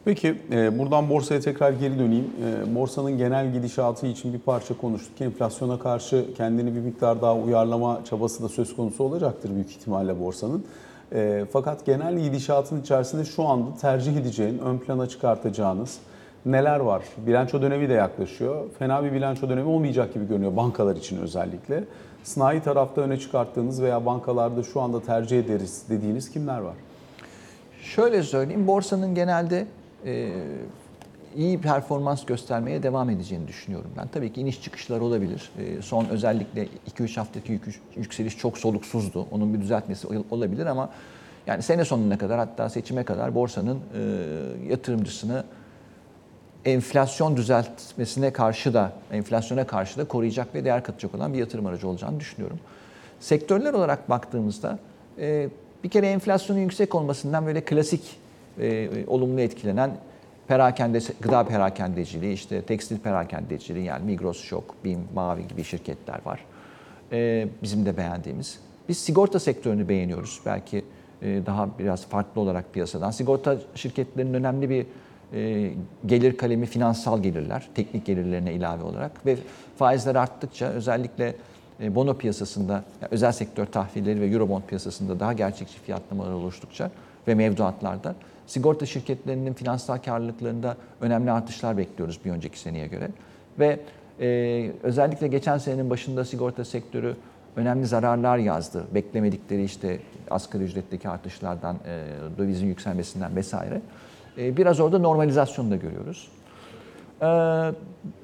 Peki 0.05 0.35
e, 0.51 0.79
buradan 0.79 1.09
borsaya 1.09 1.39
tekrar 1.39 1.71
geri 1.71 1.99
döneyim. 1.99 2.31
E, 2.65 2.75
borsanın 2.75 3.17
genel 3.17 3.53
gidişatı 3.53 4.07
için 4.07 4.33
bir 4.33 4.39
parça 4.39 4.77
konuştuk. 4.77 5.21
Enflasyona 5.21 5.79
karşı 5.79 6.25
kendini 6.37 6.75
bir 6.75 6.79
miktar 6.79 7.21
daha 7.21 7.35
uyarlama 7.35 8.01
çabası 8.09 8.43
da 8.43 8.49
söz 8.49 8.75
konusu 8.75 9.03
olacaktır 9.03 9.55
büyük 9.55 9.69
ihtimalle 9.69 10.19
borsanın. 10.19 10.65
E, 11.13 11.45
fakat 11.51 11.85
genel 11.85 12.19
gidişatın 12.19 12.81
içerisinde 12.81 13.25
şu 13.25 13.43
anda 13.43 13.77
tercih 13.81 14.17
edeceğin, 14.17 14.57
ön 14.57 14.77
plana 14.77 15.07
çıkartacağınız 15.07 15.97
neler 16.45 16.79
var? 16.79 17.03
Bilanço 17.17 17.61
dönemi 17.61 17.89
de 17.89 17.93
yaklaşıyor. 17.93 18.65
Fena 18.79 19.03
bir 19.03 19.13
bilanço 19.13 19.49
dönemi 19.49 19.69
olmayacak 19.69 20.13
gibi 20.13 20.27
görünüyor 20.27 20.55
bankalar 20.55 20.95
için 20.95 21.17
özellikle. 21.17 21.83
Sanayi 22.23 22.61
tarafta 22.61 23.01
öne 23.01 23.19
çıkarttığınız 23.19 23.81
veya 23.81 24.05
bankalarda 24.05 24.63
şu 24.63 24.81
anda 24.81 25.01
tercih 25.01 25.39
ederiz 25.39 25.83
dediğiniz 25.89 26.31
kimler 26.31 26.59
var? 26.59 26.75
Şöyle 27.81 28.23
söyleyeyim, 28.23 28.67
borsanın 28.67 29.15
genelde 29.15 29.67
e, 30.05 30.29
iyi 31.35 31.61
performans 31.61 32.25
göstermeye 32.25 32.83
devam 32.83 33.09
edeceğini 33.09 33.47
düşünüyorum 33.47 33.91
ben. 33.97 34.07
Tabii 34.07 34.33
ki 34.33 34.41
iniş 34.41 34.61
çıkışlar 34.61 34.99
olabilir. 34.99 35.51
E, 35.59 35.81
son 35.81 36.05
özellikle 36.05 36.67
2-3 36.97 37.15
haftaki 37.19 37.51
yük- 37.51 37.81
yükseliş 37.95 38.37
çok 38.37 38.57
soluksuzdu. 38.57 39.27
Onun 39.31 39.53
bir 39.53 39.61
düzeltmesi 39.61 40.07
ol- 40.07 40.23
olabilir 40.31 40.65
ama 40.65 40.89
yani 41.47 41.61
sene 41.63 41.85
sonuna 41.85 42.17
kadar 42.17 42.37
hatta 42.39 42.69
seçime 42.69 43.03
kadar 43.03 43.35
borsanın 43.35 43.77
e, 43.77 44.01
yatırımcısını 44.69 45.43
enflasyon 46.65 47.37
düzeltmesine 47.37 48.33
karşı 48.33 48.73
da, 48.73 48.91
enflasyona 49.11 49.67
karşı 49.67 49.97
da 49.99 50.05
koruyacak 50.07 50.55
ve 50.55 50.65
değer 50.65 50.83
katacak 50.83 51.15
olan 51.15 51.33
bir 51.33 51.37
yatırım 51.39 51.65
aracı 51.65 51.87
olacağını 51.87 52.19
düşünüyorum. 52.19 52.59
Sektörler 53.19 53.73
olarak 53.73 54.09
baktığımızda 54.09 54.79
e, 55.19 55.49
bir 55.83 55.89
kere 55.89 56.07
enflasyonun 56.07 56.59
yüksek 56.59 56.95
olmasından 56.95 57.45
böyle 57.45 57.61
klasik 57.61 58.01
e, 58.59 58.89
olumlu 59.07 59.41
etkilenen 59.41 59.91
perakende, 60.47 60.99
gıda 61.21 61.43
perakendeciliği, 61.43 62.33
işte 62.33 62.61
tekstil 62.61 62.99
perakendeciliği 62.99 63.85
yani 63.85 64.05
Migros, 64.05 64.43
Şok, 64.43 64.75
BİM, 64.85 64.99
Mavi 65.15 65.47
gibi 65.47 65.63
şirketler 65.63 66.19
var. 66.25 66.45
E, 67.11 67.47
bizim 67.63 67.85
de 67.85 67.97
beğendiğimiz. 67.97 68.59
Biz 68.89 68.97
sigorta 68.97 69.39
sektörünü 69.39 69.89
beğeniyoruz. 69.89 70.41
Belki 70.45 70.85
e, 71.21 71.41
daha 71.45 71.69
biraz 71.79 72.05
farklı 72.05 72.41
olarak 72.41 72.73
piyasadan. 72.73 73.11
Sigorta 73.11 73.57
şirketlerinin 73.75 74.33
önemli 74.33 74.69
bir 74.69 74.85
e, 75.33 75.71
gelir 76.05 76.37
kalemi 76.37 76.65
finansal 76.65 77.23
gelirler, 77.23 77.67
teknik 77.75 78.05
gelirlerine 78.05 78.53
ilave 78.53 78.83
olarak 78.83 79.25
ve 79.25 79.37
faizler 79.77 80.15
arttıkça 80.15 80.65
özellikle 80.65 81.35
e, 81.81 81.95
bono 81.95 82.17
piyasasında, 82.17 82.73
yani 82.73 83.09
özel 83.11 83.31
sektör 83.31 83.65
tahvilleri 83.65 84.21
ve 84.21 84.27
eurobond 84.27 84.63
piyasasında 84.67 85.19
daha 85.19 85.33
gerçekçi 85.33 85.79
fiyatlamalar 85.79 86.31
oluştukça 86.31 86.91
ve 87.27 87.35
mevduatlarda 87.35 88.15
sigorta 88.47 88.85
şirketlerinin 88.85 89.53
finansal 89.53 89.97
karlılıklarında 89.97 90.77
önemli 91.01 91.31
artışlar 91.31 91.77
bekliyoruz 91.77 92.19
bir 92.25 92.31
önceki 92.31 92.59
seneye 92.59 92.87
göre. 92.87 93.09
Ve 93.59 93.79
e, 94.19 94.71
özellikle 94.83 95.27
geçen 95.27 95.57
senenin 95.57 95.89
başında 95.89 96.25
sigorta 96.25 96.65
sektörü 96.65 97.15
önemli 97.55 97.85
zararlar 97.85 98.37
yazdı. 98.37 98.83
Beklemedikleri 98.93 99.63
işte 99.63 99.99
asgari 100.31 100.63
ücretteki 100.63 101.09
artışlardan, 101.09 101.75
e, 101.75 102.03
dövizin 102.37 102.67
yükselmesinden 102.67 103.35
vesaire. 103.35 103.81
E, 104.37 104.57
biraz 104.57 104.79
orada 104.79 104.99
normalizasyonu 104.99 105.71
da 105.71 105.75
görüyoruz. 105.75 106.27
Ee, 107.21 107.25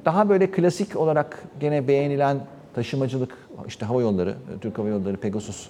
Daha 0.06 0.30
böyle 0.30 0.52
klasik 0.52 0.96
olarak 0.96 1.44
gene 1.60 1.88
beğenilen 1.88 2.38
taşımacılık, 2.74 3.38
işte 3.68 3.86
hava 3.86 4.02
yolları, 4.02 4.36
Türk 4.62 4.78
Hava 4.78 4.88
Yolları, 4.88 5.18
Pegasus 5.18 5.70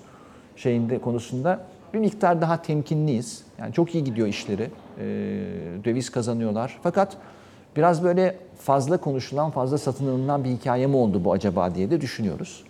şeyinde 0.56 1.00
konusunda 1.02 1.60
bir 1.93 1.99
miktar 1.99 2.41
daha 2.41 2.62
temkinliyiz. 2.62 3.43
Yani 3.60 3.73
çok 3.73 3.95
iyi 3.95 4.03
gidiyor 4.03 4.27
işleri, 4.27 4.63
ee, 4.63 5.06
döviz 5.86 6.10
kazanıyorlar. 6.10 6.79
Fakat 6.84 7.17
biraz 7.75 8.03
böyle 8.03 8.36
fazla 8.58 8.97
konuşulan, 8.97 9.51
fazla 9.51 9.77
satın 9.77 10.08
alınan 10.08 10.43
bir 10.43 10.49
hikaye 10.49 10.88
mi 10.88 10.95
oldu 10.95 11.23
bu 11.23 11.32
acaba 11.32 11.75
diye 11.75 11.91
de 11.91 12.01
düşünüyoruz. 12.01 12.63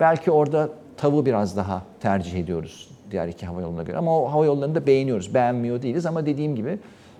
Belki 0.00 0.30
orada 0.30 0.70
tavu 0.96 1.26
biraz 1.26 1.56
daha 1.56 1.82
tercih 2.00 2.34
ediyoruz 2.34 2.88
diğer 3.10 3.28
iki 3.28 3.46
hava 3.46 3.60
yoluna 3.60 3.82
göre. 3.82 3.96
Ama 3.96 4.20
o 4.20 4.32
hava 4.32 4.44
yollarını 4.44 4.74
da 4.74 4.86
beğeniyoruz, 4.86 5.34
beğenmiyor 5.34 5.82
değiliz. 5.82 6.06
Ama 6.06 6.26
dediğim 6.26 6.56
gibi 6.56 6.78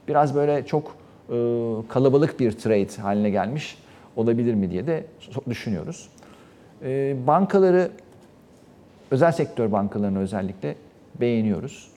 biraz 0.08 0.34
böyle 0.34 0.66
çok 0.66 0.96
e, 1.30 1.34
kalabalık 1.88 2.40
bir 2.40 2.52
trade 2.52 3.02
haline 3.02 3.30
gelmiş 3.30 3.78
olabilir 4.16 4.54
mi 4.54 4.70
diye 4.70 4.86
de 4.86 5.06
düşünüyoruz. 5.48 6.08
E, 6.82 7.16
bankaları, 7.26 7.90
özel 9.10 9.32
sektör 9.32 9.72
bankalarını 9.72 10.18
özellikle 10.18 10.74
beğeniyoruz. 11.20 11.90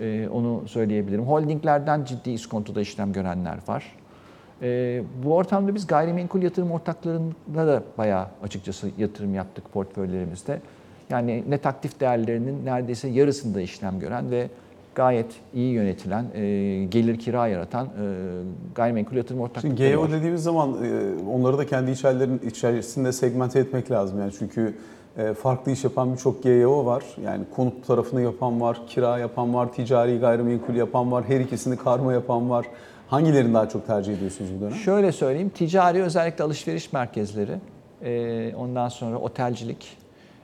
E, 0.00 0.28
onu 0.28 0.62
söyleyebilirim. 0.68 1.24
Holdinglerden 1.24 2.04
ciddi 2.04 2.30
iskontoda 2.30 2.80
işlem 2.80 3.12
görenler 3.12 3.58
var. 3.68 3.96
E, 4.62 5.02
bu 5.24 5.34
ortamda 5.34 5.74
biz 5.74 5.86
gayrimenkul 5.86 6.42
yatırım 6.42 6.70
ortaklarında 6.70 7.66
da 7.66 7.82
bayağı 7.98 8.26
açıkçası 8.42 8.90
yatırım 8.98 9.34
yaptık 9.34 9.72
portföylerimizde. 9.72 10.60
Yani 11.10 11.44
net 11.48 11.66
aktif 11.66 12.00
değerlerinin 12.00 12.64
neredeyse 12.64 13.08
yarısında 13.08 13.60
işlem 13.60 14.00
gören 14.00 14.30
ve 14.30 14.48
gayet 14.94 15.26
iyi 15.54 15.72
yönetilen, 15.72 16.24
e, 16.34 16.40
gelir 16.84 17.18
kira 17.18 17.48
yaratan 17.48 17.86
e, 17.86 17.90
gayrimenkul 18.74 19.16
yatırım 19.16 19.40
ortaklıkları 19.40 19.76
Şimdi 19.76 19.88
GEO 19.90 20.02
var. 20.02 20.12
dediğimiz 20.12 20.42
zaman 20.42 20.70
e, 20.84 21.14
onları 21.30 21.58
da 21.58 21.66
kendi 21.66 21.90
içerilerin 21.90 22.40
içerisinde 22.46 23.12
segmente 23.12 23.60
etmek 23.60 23.90
lazım. 23.90 24.20
Yani 24.20 24.32
çünkü 24.38 24.74
farklı 25.42 25.72
iş 25.72 25.84
yapan 25.84 26.12
birçok 26.12 26.42
GEO 26.42 26.86
var. 26.86 27.04
Yani 27.24 27.44
konut 27.56 27.86
tarafını 27.86 28.20
yapan 28.22 28.60
var, 28.60 28.78
kira 28.88 29.18
yapan 29.18 29.54
var, 29.54 29.72
ticari 29.72 30.18
gayrimenkul 30.18 30.74
yapan 30.74 31.12
var, 31.12 31.24
her 31.28 31.40
ikisini 31.40 31.76
karma 31.76 32.12
yapan 32.12 32.50
var. 32.50 32.66
Hangilerini 33.08 33.54
daha 33.54 33.68
çok 33.68 33.86
tercih 33.86 34.14
ediyorsunuz 34.16 34.50
bu 34.56 34.60
dönem? 34.60 34.74
Şöyle 34.74 35.12
söyleyeyim, 35.12 35.48
ticari 35.54 36.02
özellikle 36.02 36.44
alışveriş 36.44 36.92
merkezleri, 36.92 37.56
e, 38.02 38.54
ondan 38.56 38.88
sonra 38.88 39.18
otelcilik 39.18 39.96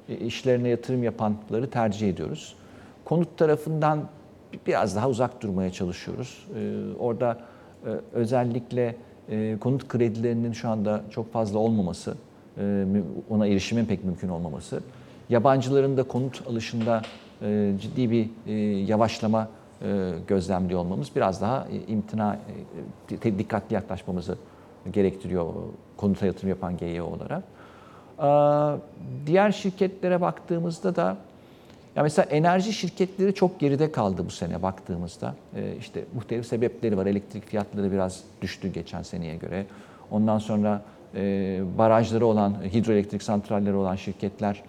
e, 0.09 0.17
işlerine 0.17 0.69
yatırım 0.69 1.03
yapanları 1.03 1.71
tercih 1.71 2.09
ediyoruz. 2.09 2.55
Konut 3.05 3.39
tarafından 3.39 4.01
biraz 4.67 4.97
daha 4.97 5.09
uzak 5.09 5.43
durmaya 5.43 5.73
çalışıyoruz. 5.73 6.47
E, 6.59 6.73
Orada 6.99 7.39
e, 7.87 7.91
özellikle 8.13 8.97
e, 9.31 9.57
konut 9.61 9.89
kredilerinin 9.89 10.53
şu 10.53 10.69
anda 10.69 11.03
çok 11.11 11.33
fazla 11.33 11.59
olmaması, 11.59 12.11
e, 12.11 12.15
ona 13.31 13.47
erişimin 13.47 13.85
pek 13.85 14.05
mümkün 14.05 14.29
olmaması, 14.29 14.81
yabancıların 15.29 15.97
da 15.97 16.03
konut 16.03 16.43
alışında 16.49 17.03
e, 17.43 17.73
ciddi 17.81 18.11
bir 18.11 18.31
e, 18.47 18.53
yavaşlama 18.79 19.49
e, 19.83 20.13
gözlemliyor 20.27 20.81
olmamız 20.81 21.11
biraz 21.17 21.41
daha 21.41 21.67
e, 21.73 21.93
imtina, 21.93 22.39
e, 23.23 23.39
dikkatli 23.39 23.75
yaklaşmamızı 23.75 24.39
gerektiriyor 24.93 25.55
konuta 25.97 26.27
yatırım 26.27 26.49
yapan. 26.49 26.79
Aa, 28.19 28.77
Diğer 29.27 29.53
şirketlere 29.53 30.21
baktığımızda 30.21 30.97
da 30.97 31.17
ya 31.97 32.03
mesela 32.03 32.31
enerji 32.31 32.73
şirketleri 32.73 33.35
çok 33.35 33.61
geride 33.61 33.93
kaldı 33.93 34.23
bu 34.27 34.31
sene 34.31 34.63
baktığımızda. 34.63 35.35
İşte 35.79 36.05
muhtelif 36.15 36.47
sebepleri 36.47 36.97
var. 36.97 37.07
Elektrik 37.07 37.47
fiyatları 37.47 37.93
biraz 37.93 38.21
düştü 38.43 38.73
geçen 38.73 39.03
seneye 39.03 39.37
göre. 39.37 39.67
Ondan 40.11 40.39
sonra 40.39 40.75
e, 40.75 40.96
barajları 41.79 42.27
olan, 42.27 42.55
hidroelektrik 42.75 43.23
santralleri 43.23 43.75
olan 43.75 43.97
şirketler 43.97 44.63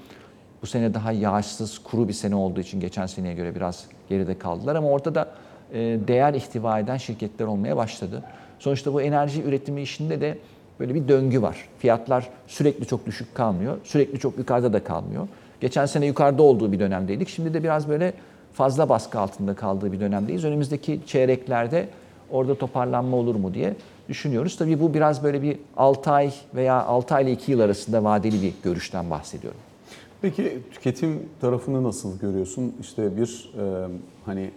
bu 0.62 0.68
sene 0.68 0.94
daha 0.94 1.12
yağışsız, 1.12 1.80
kuru 1.80 2.08
bir 2.08 2.14
sene 2.14 2.36
olduğu 2.36 2.60
için 2.60 2.80
geçen 2.80 3.06
seneye 3.06 3.34
göre 3.34 3.56
biraz 3.56 3.86
geride 4.10 4.38
kaldılar. 4.38 4.76
Ama 4.76 4.90
orada 4.90 5.16
da 5.16 5.28
e, 5.74 5.78
değer 6.08 6.34
ihtiva 6.34 6.80
eden 6.80 6.98
şirketler 6.98 7.46
olmaya 7.46 7.78
başladı. 7.78 8.24
Sonuçta 8.60 8.94
bu 8.94 9.02
enerji 9.02 9.44
üretimi 9.44 9.82
işinde 9.82 10.22
de 10.22 10.38
böyle 10.80 10.96
bir 10.96 11.08
döngü 11.08 11.42
var. 11.42 11.58
Fiyatlar 11.80 12.30
sürekli 12.48 12.86
çok 12.86 13.06
düşük 13.06 13.36
kalmıyor, 13.36 13.78
sürekli 13.84 14.20
çok 14.20 14.38
yukarıda 14.38 14.74
da 14.74 14.84
kalmıyor. 14.84 15.28
Geçen 15.62 15.86
sene 15.86 16.06
yukarıda 16.06 16.44
olduğu 16.44 16.72
bir 16.72 16.80
dönemdeydik. 16.80 17.30
Şimdi 17.30 17.54
de 17.54 17.64
biraz 17.64 17.90
böyle 17.90 18.14
fazla 18.54 18.90
baskı 18.90 19.20
altında 19.20 19.54
kaldığı 19.54 19.92
bir 19.92 20.00
dönemdeyiz. 20.00 20.46
Önümüzdeki 20.46 21.00
çeyreklerde 21.06 21.88
orada 22.32 22.56
toparlanma 22.56 23.18
olur 23.18 23.36
mu 23.36 23.54
diye 23.54 23.76
düşünüyoruz. 24.10 24.58
Tabii 24.58 24.80
bu 24.80 24.94
biraz 24.94 25.24
böyle 25.24 25.42
bir 25.42 25.58
6 25.78 26.12
ay 26.12 26.34
veya 26.56 26.86
6 26.86 27.16
ay 27.16 27.24
ile 27.24 27.32
2 27.32 27.52
yıl 27.52 27.60
arasında 27.60 28.04
vadeli 28.04 28.42
bir 28.42 28.54
görüşten 28.64 29.10
bahsediyorum. 29.10 29.60
Peki 30.22 30.60
tüketim 30.72 31.30
tarafını 31.42 31.84
nasıl 31.84 32.20
görüyorsun? 32.20 32.74
İşte 32.82 33.18
bir 33.18 33.54
e, 33.60 33.88
hani 34.26 34.52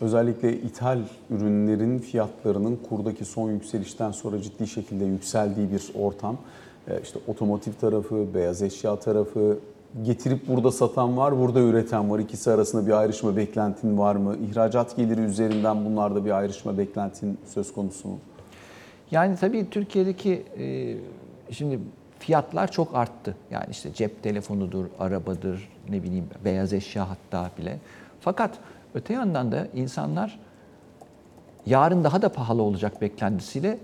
özellikle 0.00 0.52
ithal 0.52 0.98
ürünlerin 1.30 1.98
fiyatlarının 1.98 2.78
kurdaki 2.88 3.24
son 3.24 3.50
yükselişten 3.50 4.10
sonra 4.10 4.42
ciddi 4.42 4.66
şekilde 4.66 5.04
yükseldiği 5.04 5.72
bir 5.72 5.82
ortam. 6.00 6.36
E, 6.88 7.00
işte 7.02 7.18
otomotiv 7.26 7.72
tarafı, 7.72 8.34
beyaz 8.34 8.62
eşya 8.62 8.96
tarafı, 8.96 9.58
getirip 10.04 10.48
burada 10.48 10.72
satan 10.72 11.16
var, 11.16 11.38
burada 11.38 11.60
üreten 11.60 12.10
var. 12.10 12.18
İkisi 12.18 12.50
arasında 12.50 12.86
bir 12.86 12.92
ayrışma 12.92 13.36
beklentin 13.36 13.98
var 13.98 14.16
mı? 14.16 14.36
İhracat 14.50 14.96
geliri 14.96 15.20
üzerinden 15.20 15.84
bunlarda 15.84 16.24
bir 16.24 16.30
ayrışma 16.30 16.78
beklentin 16.78 17.38
söz 17.54 17.72
konusu 17.72 18.08
mu? 18.08 18.18
Yani 19.10 19.36
tabii 19.36 19.70
Türkiye'deki 19.70 20.42
e, 20.58 20.96
şimdi 21.52 21.78
fiyatlar 22.18 22.70
çok 22.70 22.94
arttı. 22.94 23.36
Yani 23.50 23.66
işte 23.70 23.94
cep 23.94 24.22
telefonudur, 24.22 24.84
arabadır, 24.98 25.68
ne 25.88 26.02
bileyim 26.02 26.26
beyaz 26.44 26.72
eşya 26.72 27.10
hatta 27.10 27.50
bile. 27.58 27.78
Fakat 28.20 28.58
öte 28.94 29.14
yandan 29.14 29.52
da 29.52 29.68
insanlar 29.74 30.38
yarın 31.66 32.04
daha 32.04 32.22
da 32.22 32.28
pahalı 32.28 32.62
olacak 32.62 33.00
beklentisiyle 33.00 33.78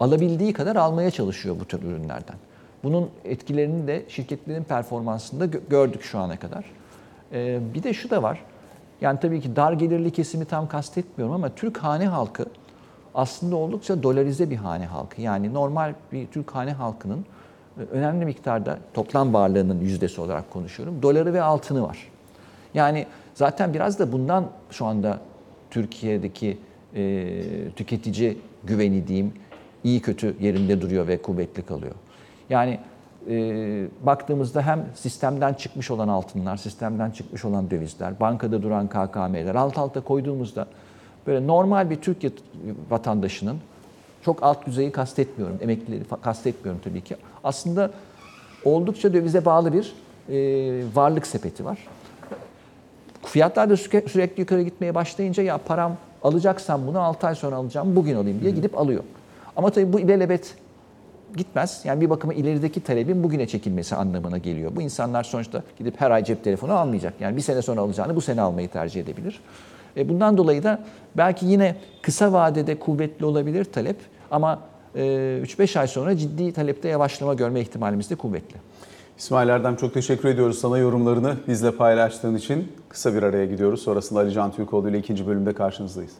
alabildiği 0.00 0.52
kadar 0.52 0.76
almaya 0.76 1.10
çalışıyor 1.10 1.56
bu 1.60 1.64
tür 1.64 1.82
ürünlerden. 1.82 2.36
Bunun 2.84 3.10
etkilerini 3.24 3.86
de 3.86 4.02
şirketlerin 4.08 4.64
performansında 4.64 5.44
gö- 5.46 5.68
gördük 5.70 6.02
şu 6.02 6.18
ana 6.18 6.36
kadar. 6.36 6.64
Ee, 7.32 7.60
bir 7.74 7.82
de 7.82 7.92
şu 7.92 8.10
da 8.10 8.22
var. 8.22 8.44
Yani 9.00 9.20
tabii 9.20 9.40
ki 9.40 9.56
dar 9.56 9.72
gelirli 9.72 10.10
kesimi 10.10 10.44
tam 10.44 10.68
kastetmiyorum 10.68 11.34
ama 11.34 11.48
Türk 11.54 11.78
hane 11.78 12.06
halkı 12.06 12.46
aslında 13.14 13.56
oldukça 13.56 14.02
dolarize 14.02 14.50
bir 14.50 14.56
hane 14.56 14.86
halkı. 14.86 15.22
Yani 15.22 15.54
normal 15.54 15.94
bir 16.12 16.26
Türk 16.26 16.50
hane 16.50 16.72
halkının 16.72 17.24
e, 17.78 17.82
önemli 17.82 18.24
miktarda 18.24 18.78
toplam 18.94 19.34
varlığının 19.34 19.80
yüzdesi 19.80 20.20
olarak 20.20 20.50
konuşuyorum. 20.50 21.02
Doları 21.02 21.34
ve 21.34 21.42
altını 21.42 21.82
var. 21.82 21.98
Yani 22.74 23.06
zaten 23.34 23.74
biraz 23.74 23.98
da 23.98 24.12
bundan 24.12 24.46
şu 24.70 24.86
anda 24.86 25.18
Türkiye'deki 25.70 26.58
e, 26.94 27.34
tüketici 27.76 28.38
güveni 28.64 29.06
diyeyim 29.06 29.32
iyi 29.84 30.00
kötü 30.00 30.36
yerinde 30.40 30.80
duruyor 30.80 31.08
ve 31.08 31.22
kuvvetli 31.22 31.62
kalıyor. 31.62 31.94
Yani 32.50 32.78
e, 33.28 33.86
baktığımızda 34.02 34.62
hem 34.62 34.86
sistemden 34.94 35.54
çıkmış 35.54 35.90
olan 35.90 36.08
altınlar, 36.08 36.56
sistemden 36.56 37.10
çıkmış 37.10 37.44
olan 37.44 37.70
dövizler, 37.70 38.20
bankada 38.20 38.62
duran 38.62 38.88
KKM'ler 38.88 39.54
alt 39.54 39.78
alta 39.78 40.00
koyduğumuzda 40.00 40.66
böyle 41.26 41.46
normal 41.46 41.90
bir 41.90 41.96
Türk 41.96 42.24
yat- 42.24 42.32
vatandaşının 42.90 43.56
çok 44.24 44.42
alt 44.42 44.66
düzeyi 44.66 44.92
kastetmiyorum, 44.92 45.58
emeklileri 45.60 46.02
kastetmiyorum 46.22 46.80
tabii 46.84 47.00
ki. 47.00 47.16
Aslında 47.44 47.90
oldukça 48.64 49.14
dövize 49.14 49.44
bağlı 49.44 49.72
bir 49.72 49.92
e, 50.28 50.84
varlık 50.94 51.26
sepeti 51.26 51.64
var. 51.64 51.78
Fiyatlar 53.24 53.70
da 53.70 53.76
sürekli 53.76 54.40
yukarı 54.40 54.62
gitmeye 54.62 54.94
başlayınca 54.94 55.42
ya 55.42 55.58
param 55.58 55.96
alacaksam 56.22 56.86
bunu 56.86 57.00
6 57.00 57.26
ay 57.26 57.34
sonra 57.34 57.56
alacağım 57.56 57.96
bugün 57.96 58.16
alayım 58.16 58.40
diye 58.40 58.50
gidip 58.50 58.78
alıyor. 58.78 59.04
Ama 59.56 59.70
tabii 59.70 59.92
bu 59.92 60.00
ilelebet 60.00 60.54
gitmez. 61.36 61.80
Yani 61.84 62.00
bir 62.00 62.10
bakıma 62.10 62.34
ilerideki 62.34 62.80
talebin 62.80 63.22
bugüne 63.24 63.46
çekilmesi 63.46 63.96
anlamına 63.96 64.38
geliyor. 64.38 64.72
Bu 64.76 64.82
insanlar 64.82 65.24
sonuçta 65.24 65.62
gidip 65.78 66.00
her 66.00 66.10
ay 66.10 66.24
cep 66.24 66.44
telefonu 66.44 66.72
almayacak. 66.72 67.14
Yani 67.20 67.36
bir 67.36 67.42
sene 67.42 67.62
sonra 67.62 67.80
alacağını 67.80 68.16
bu 68.16 68.20
sene 68.20 68.40
almayı 68.40 68.68
tercih 68.68 69.00
edebilir. 69.00 69.40
E 69.96 70.08
bundan 70.08 70.36
dolayı 70.36 70.62
da 70.62 70.78
belki 71.16 71.46
yine 71.46 71.76
kısa 72.02 72.32
vadede 72.32 72.78
kuvvetli 72.78 73.24
olabilir 73.24 73.64
talep 73.64 73.96
ama 74.30 74.58
e, 74.94 75.00
3-5 75.44 75.78
ay 75.78 75.88
sonra 75.88 76.16
ciddi 76.16 76.52
talepte 76.52 76.88
yavaşlama 76.88 77.34
görme 77.34 77.60
ihtimalimiz 77.60 78.10
de 78.10 78.14
kuvvetli. 78.14 78.56
İsmail 79.18 79.48
Erdem 79.48 79.76
çok 79.76 79.94
teşekkür 79.94 80.28
ediyoruz 80.28 80.58
sana 80.58 80.78
yorumlarını 80.78 81.36
bizle 81.48 81.70
paylaştığın 81.70 82.34
için. 82.34 82.72
Kısa 82.88 83.14
bir 83.14 83.22
araya 83.22 83.46
gidiyoruz. 83.46 83.82
Sonrasında 83.82 84.20
Ali 84.20 84.32
Can 84.32 84.52
Türkoğlu 84.52 84.90
ile 84.90 84.98
ikinci 84.98 85.26
bölümde 85.26 85.52
karşınızdayız. 85.52 86.12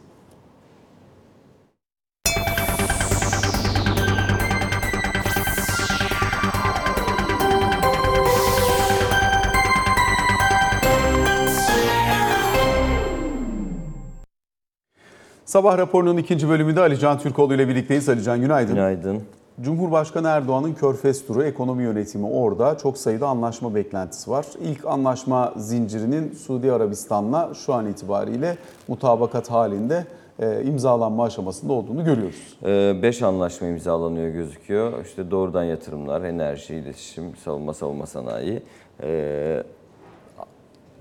Sabah 15.53 15.77
raporunun 15.77 16.17
ikinci 16.17 16.49
bölümünde 16.49 16.79
Ali 16.81 16.99
Can 16.99 17.19
Türkoğlu 17.19 17.53
ile 17.53 17.67
birlikteyiz. 17.67 18.09
Ali 18.09 18.23
Can 18.23 18.41
günaydın. 18.41 18.75
Günaydın. 18.75 19.21
Cumhurbaşkanı 19.61 20.27
Erdoğan'ın 20.27 20.73
Körfez 20.73 21.27
turu, 21.27 21.43
ekonomi 21.43 21.83
yönetimi 21.83 22.25
orada. 22.25 22.77
Çok 22.77 22.97
sayıda 22.97 23.27
anlaşma 23.27 23.75
beklentisi 23.75 24.31
var. 24.31 24.45
İlk 24.61 24.85
anlaşma 24.85 25.53
zincirinin 25.57 26.31
Suudi 26.33 26.71
Arabistan'la 26.71 27.53
şu 27.65 27.73
an 27.73 27.87
itibariyle 27.87 28.57
mutabakat 28.87 29.51
halinde 29.51 30.05
e, 30.39 30.63
imzalanma 30.63 31.23
aşamasında 31.23 31.73
olduğunu 31.73 32.05
görüyoruz. 32.05 32.57
5 33.03 33.21
anlaşma 33.21 33.67
imzalanıyor 33.67 34.29
gözüküyor. 34.29 35.05
İşte 35.05 35.31
doğrudan 35.31 35.63
yatırımlar, 35.63 36.21
enerji, 36.21 36.75
iletişim, 36.75 37.35
savunma, 37.35 37.73
savunma 37.73 38.05
sanayi. 38.05 38.63
Ee, 39.03 39.63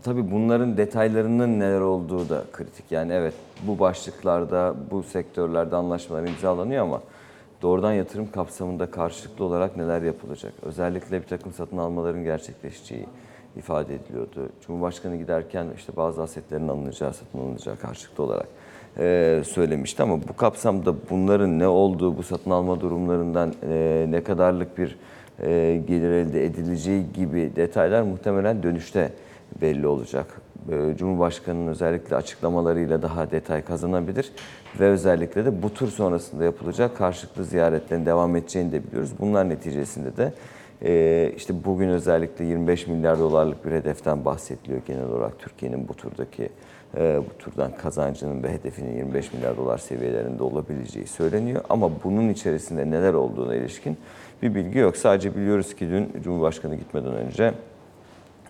tabii 0.03 0.31
bunların 0.31 0.77
detaylarının 0.77 1.61
neler 1.61 1.81
olduğu 1.81 2.29
da 2.29 2.43
kritik. 2.53 2.85
Yani 2.91 3.13
evet 3.13 3.35
bu 3.63 3.79
başlıklarda, 3.79 4.75
bu 4.91 5.03
sektörlerde 5.03 5.77
anlaşmalar 5.77 6.29
imzalanıyor 6.29 6.83
ama 6.83 7.01
doğrudan 7.63 7.93
yatırım 7.93 8.31
kapsamında 8.31 8.91
karşılıklı 8.91 9.45
olarak 9.45 9.77
neler 9.77 10.03
yapılacak? 10.03 10.53
Özellikle 10.63 11.23
bir 11.23 11.27
takım 11.27 11.53
satın 11.53 11.77
almaların 11.77 12.25
gerçekleşeceği 12.25 13.07
ifade 13.57 13.95
ediliyordu. 13.95 14.49
Cumhurbaşkanı 14.67 15.17
giderken 15.17 15.67
işte 15.77 15.93
bazı 15.97 16.23
asetlerin 16.23 16.69
alınacağı, 16.69 17.13
satın 17.13 17.39
alınacağı 17.39 17.77
karşılıklı 17.77 18.25
olarak 18.25 18.49
e, 18.99 19.43
söylemişti 19.47 20.03
ama 20.03 20.21
bu 20.29 20.37
kapsamda 20.37 20.95
bunların 21.11 21.59
ne 21.59 21.69
olduğu, 21.69 22.17
bu 22.17 22.23
satın 22.23 22.51
alma 22.51 22.81
durumlarından 22.81 23.55
e, 23.69 24.07
ne 24.09 24.23
kadarlık 24.25 24.79
bir 24.79 24.99
e, 25.43 25.83
gelir 25.89 26.11
elde 26.11 26.45
edileceği 26.45 27.13
gibi 27.13 27.53
detaylar 27.57 28.03
muhtemelen 28.03 28.63
dönüşte 28.63 29.13
belli 29.61 29.87
olacak. 29.87 30.27
E, 30.71 30.97
Cumhurbaşkanı'nın 30.97 31.67
özellikle 31.67 32.17
açıklamalarıyla 32.17 33.03
daha 33.03 33.31
detay 33.31 33.63
kazanabilir 33.65 34.33
ve 34.81 34.89
özellikle 34.89 35.45
de 35.45 35.63
bu 35.63 35.75
tur 35.75 35.89
sonrasında 35.89 36.45
yapılacak 36.45 36.97
karşılıklı 36.97 37.45
ziyaretlerin 37.45 38.07
devam 38.07 38.37
edeceğini 38.37 38.73
de 38.73 38.87
biliyoruz. 38.87 39.11
Bunlar 39.21 39.49
neticesinde 39.49 40.17
de 40.17 40.33
e, 40.85 41.33
işte 41.37 41.65
bugün 41.65 41.89
özellikle 41.89 42.45
25 42.45 42.87
milyar 42.87 43.19
dolarlık 43.19 43.67
bir 43.67 43.73
hedeften 43.73 44.25
bahsediliyor 44.25 44.81
genel 44.87 45.05
olarak 45.05 45.39
Türkiye'nin 45.39 45.89
bu 45.89 45.95
turdaki 45.95 46.49
e, 46.97 47.21
bu 47.31 47.39
turdan 47.39 47.77
kazancının 47.77 48.43
ve 48.43 48.53
hedefinin 48.53 48.97
25 48.97 49.33
milyar 49.33 49.57
dolar 49.57 49.79
seviyelerinde 49.79 50.43
olabileceği 50.43 51.07
söyleniyor. 51.07 51.65
Ama 51.69 51.91
bunun 52.05 52.29
içerisinde 52.29 52.91
neler 52.91 53.15
olduğuna 53.15 53.55
ilişkin 53.55 53.97
bir 54.43 54.55
bilgi 54.55 54.79
yok. 54.79 54.97
Sadece 54.97 55.37
biliyoruz 55.37 55.75
ki 55.75 55.89
dün 55.91 56.23
Cumhurbaşkanı 56.23 56.77
gitmeden 56.77 57.15
önce 57.15 57.53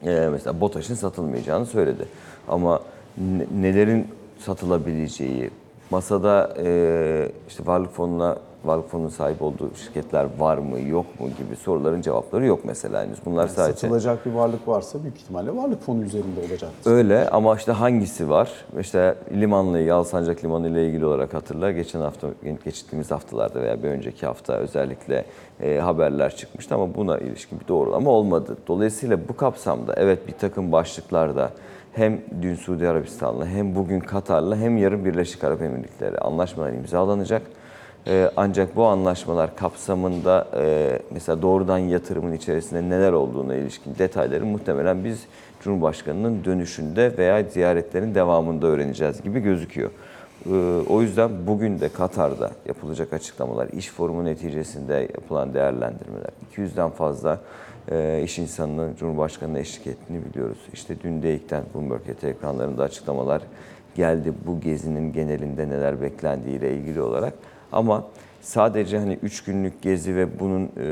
e, 0.05 0.29
mesela 0.33 0.61
BOTAŞ'ın 0.61 0.95
satılmayacağını 0.95 1.67
söyledi. 1.67 2.05
Ama 2.49 2.81
ne- 3.19 3.63
nelerin 3.63 4.09
satılabileceği, 4.39 5.51
masada 5.93 6.55
e, 6.59 7.29
işte 7.49 7.67
varlık 7.67 7.93
fonuna 7.93 8.37
varlık 8.65 8.89
fonunun 8.89 9.09
sahip 9.09 9.43
olduğu 9.43 9.75
şirketler 9.75 10.27
var 10.39 10.59
mı 10.59 10.81
yok 10.81 11.21
mu 11.21 11.27
gibi 11.39 11.57
soruların 11.57 12.01
cevapları 12.01 12.47
yok 12.47 12.61
mesela 12.65 13.05
henüz. 13.05 13.19
Bunlar 13.25 13.49
sadece 13.49 13.81
Satılacak 13.81 14.27
bir 14.27 14.33
varlık 14.33 14.69
varsa 14.69 15.03
büyük 15.03 15.17
ihtimalle 15.17 15.57
varlık 15.57 15.83
fonu 15.83 16.03
üzerinde 16.03 16.41
olacaktır. 16.41 16.91
Öyle 16.91 17.29
ama 17.29 17.57
işte 17.57 17.73
hangisi 17.73 18.31
var? 18.31 18.51
İşte 18.81 19.15
limanla 19.33 19.79
ilgili, 19.79 19.93
Alsancak 19.93 20.45
Limanı 20.45 20.69
ile 20.69 20.87
ilgili 20.87 21.07
olarak 21.07 21.35
hatırla. 21.35 21.71
Geçen 21.71 22.01
hafta, 22.01 22.29
geçtiğimiz 22.65 23.11
haftalarda 23.11 23.63
veya 23.63 23.83
bir 23.83 23.89
önceki 23.89 24.27
hafta 24.27 24.55
özellikle 24.55 25.25
e, 25.61 25.79
haberler 25.79 26.37
çıkmıştı 26.37 26.75
ama 26.75 26.95
buna 26.95 27.19
ilişkin 27.19 27.61
bir 27.61 27.69
doğrulama 27.69 28.11
olmadı. 28.11 28.57
Dolayısıyla 28.67 29.19
bu 29.29 29.37
kapsamda 29.37 29.95
evet 29.97 30.29
bir 30.29 30.33
takım 30.33 30.73
başlıklarda 30.73 31.51
hem 31.93 32.21
dün 32.43 32.55
Suudi 32.55 32.89
Arabistan'la 32.89 33.47
hem 33.47 33.75
bugün 33.75 34.01
Katar'la 34.01 34.57
hem 34.57 34.77
yarın 34.77 35.05
Birleşik 35.05 35.45
Arap 35.45 35.63
Emirlikleri 35.63 36.19
anlaşmalar 36.19 36.73
imzalanacak. 36.73 37.43
Ee, 38.07 38.31
ancak 38.37 38.77
bu 38.77 38.85
anlaşmalar 38.85 39.57
kapsamında 39.57 40.49
e, 40.57 40.99
mesela 41.11 41.43
doğrudan 41.43 41.79
yatırımın 41.79 42.33
içerisinde 42.33 42.83
neler 42.83 43.13
olduğuna 43.13 43.55
ilişkin 43.55 43.95
detayları 43.99 44.47
muhtemelen 44.47 45.05
biz 45.05 45.27
Cumhurbaşkanı'nın 45.61 46.45
dönüşünde 46.45 47.19
veya 47.19 47.43
ziyaretlerin 47.43 48.15
devamında 48.15 48.67
öğreneceğiz 48.67 49.23
gibi 49.23 49.41
gözüküyor. 49.41 49.91
Ee, 50.47 50.51
o 50.89 51.03
yüzden 51.03 51.47
bugün 51.47 51.81
de 51.81 51.89
Katar'da 51.89 52.51
yapılacak 52.67 53.13
açıklamalar, 53.13 53.69
iş 53.69 53.89
forumu 53.89 54.25
neticesinde 54.25 54.95
yapılan 54.95 55.55
değerlendirmeler, 55.55 56.31
200'den 56.57 56.91
fazla 56.91 57.41
e, 57.91 58.23
iş 58.25 58.39
insanının 58.39 58.95
Cumhurbaşkanı'na 58.95 59.59
eşlik 59.59 59.87
ettiğini 59.87 60.25
biliyoruz. 60.25 60.59
İşte 60.73 60.97
dün 61.03 61.23
DEİK'ten 61.23 61.65
Bloomberg 61.75 62.09
ET 62.09 62.25
ekranlarında 62.25 62.83
açıklamalar 62.83 63.43
geldi 63.95 64.33
bu 64.47 64.61
gezinin 64.61 65.13
genelinde 65.13 65.69
neler 65.69 66.01
beklendiği 66.03 66.59
ile 66.59 66.75
ilgili 66.77 67.03
olarak. 67.03 67.35
Ama 67.73 68.05
sadece 68.41 68.99
hani 68.99 69.19
3 69.23 69.45
günlük 69.45 69.83
gezi 69.83 70.17
ve 70.17 70.41
bunun 70.41 70.65
e, 70.65 70.89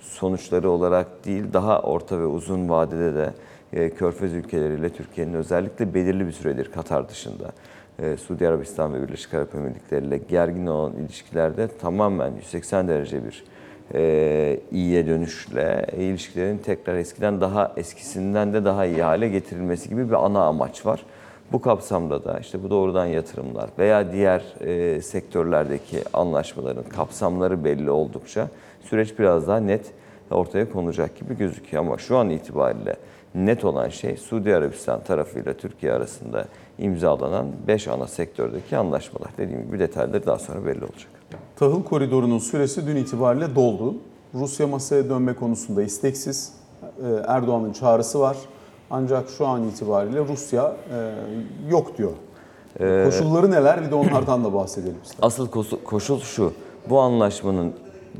sonuçları 0.00 0.70
olarak 0.70 1.24
değil 1.24 1.44
daha 1.52 1.82
orta 1.82 2.18
ve 2.18 2.26
uzun 2.26 2.68
vadede 2.68 3.14
de 3.14 3.32
e, 3.72 3.90
Körfez 3.90 4.34
ülkeleriyle 4.34 4.88
Türkiye'nin 4.90 5.34
özellikle 5.34 5.94
belirli 5.94 6.26
bir 6.26 6.32
süredir 6.32 6.72
Katar 6.72 7.08
dışında 7.08 7.52
e, 7.98 8.16
Suudi 8.16 8.48
Arabistan 8.48 8.94
ve 8.94 9.02
Birleşik 9.02 9.34
Arap 9.34 9.54
Emirlikleri 9.54 10.06
ile 10.06 10.18
gergin 10.18 10.66
olan 10.66 10.92
ilişkilerde 10.92 11.68
tamamen 11.68 12.32
180 12.36 12.88
derece 12.88 13.24
bir 13.24 13.44
e, 13.94 14.60
iyiye 14.72 15.06
dönüşle 15.06 15.86
ilişkilerin 15.98 16.58
tekrar 16.58 16.94
eskiden 16.94 17.40
daha 17.40 17.72
eskisinden 17.76 18.52
de 18.52 18.64
daha 18.64 18.86
iyi 18.86 19.02
hale 19.02 19.28
getirilmesi 19.28 19.88
gibi 19.88 20.08
bir 20.08 20.24
ana 20.24 20.44
amaç 20.44 20.86
var. 20.86 21.04
Bu 21.52 21.60
kapsamda 21.60 22.24
da 22.24 22.38
işte 22.38 22.62
bu 22.62 22.70
doğrudan 22.70 23.06
yatırımlar 23.06 23.70
veya 23.78 24.12
diğer 24.12 24.42
e, 24.60 25.02
sektörlerdeki 25.02 25.98
anlaşmaların 26.12 26.84
kapsamları 26.84 27.64
belli 27.64 27.90
oldukça 27.90 28.48
süreç 28.84 29.18
biraz 29.18 29.48
daha 29.48 29.60
net 29.60 29.92
ortaya 30.30 30.70
konacak 30.70 31.16
gibi 31.16 31.36
gözüküyor. 31.36 31.84
Ama 31.84 31.98
şu 31.98 32.16
an 32.16 32.30
itibariyle 32.30 32.96
net 33.34 33.64
olan 33.64 33.88
şey 33.88 34.16
Suudi 34.16 34.56
Arabistan 34.56 35.00
tarafıyla 35.04 35.52
Türkiye 35.52 35.92
arasında 35.92 36.44
imzalanan 36.78 37.46
5 37.66 37.88
ana 37.88 38.06
sektördeki 38.06 38.76
anlaşmalar. 38.76 39.28
Dediğim 39.38 39.66
gibi 39.66 39.78
detayları 39.78 40.26
daha 40.26 40.38
sonra 40.38 40.66
belli 40.66 40.84
olacak. 40.84 41.21
Tahıl 41.56 41.82
koridorunun 41.82 42.38
süresi 42.38 42.86
dün 42.86 42.96
itibariyle 42.96 43.54
doldu. 43.54 43.94
Rusya 44.34 44.66
masaya 44.66 45.08
dönme 45.10 45.34
konusunda 45.34 45.82
isteksiz. 45.82 46.52
Ee, 46.82 47.06
Erdoğan'ın 47.26 47.72
çağrısı 47.72 48.20
var. 48.20 48.36
Ancak 48.90 49.30
şu 49.30 49.46
an 49.46 49.64
itibariyle 49.68 50.18
Rusya 50.18 50.76
e, 50.94 51.12
yok 51.70 51.98
diyor. 51.98 52.12
Koşulları 53.04 53.50
neler? 53.50 53.84
Bir 53.84 53.90
de 53.90 53.94
onlardan 53.94 54.44
da 54.44 54.54
bahsedelim 54.54 54.96
istedim. 55.02 55.24
Asıl 55.24 55.48
koşul 55.84 56.20
şu, 56.20 56.52
bu 56.90 57.00
anlaşmanın 57.00 57.72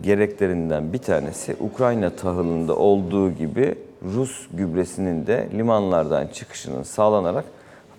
gereklerinden 0.03 0.93
bir 0.93 0.99
tanesi 0.99 1.57
Ukrayna 1.61 2.11
tahılında 2.11 2.77
olduğu 2.77 3.31
gibi 3.31 3.75
Rus 4.15 4.47
gübresinin 4.53 5.27
de 5.27 5.49
limanlardan 5.55 6.27
çıkışının 6.27 6.83
sağlanarak 6.83 7.45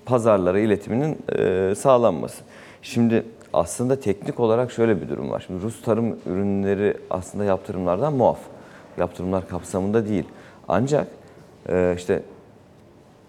pazarlara 0.06 0.60
iletiminin 0.60 1.18
e, 1.38 1.76
sağlanması. 1.76 2.44
Şimdi 2.82 3.26
aslında 3.54 4.00
teknik 4.00 4.40
olarak 4.40 4.72
şöyle 4.72 5.02
bir 5.02 5.10
durum 5.10 5.32
var. 5.32 5.44
Şimdi 5.48 5.64
Rus 5.64 5.82
tarım 5.82 6.18
ürünleri 6.26 6.98
aslında 7.10 7.44
yaptırımlardan 7.44 8.14
muaf. 8.14 8.40
Yaptırımlar 8.98 9.48
kapsamında 9.48 10.08
değil. 10.08 10.26
Ancak 10.68 11.08
e, 11.70 11.94
işte 11.98 12.24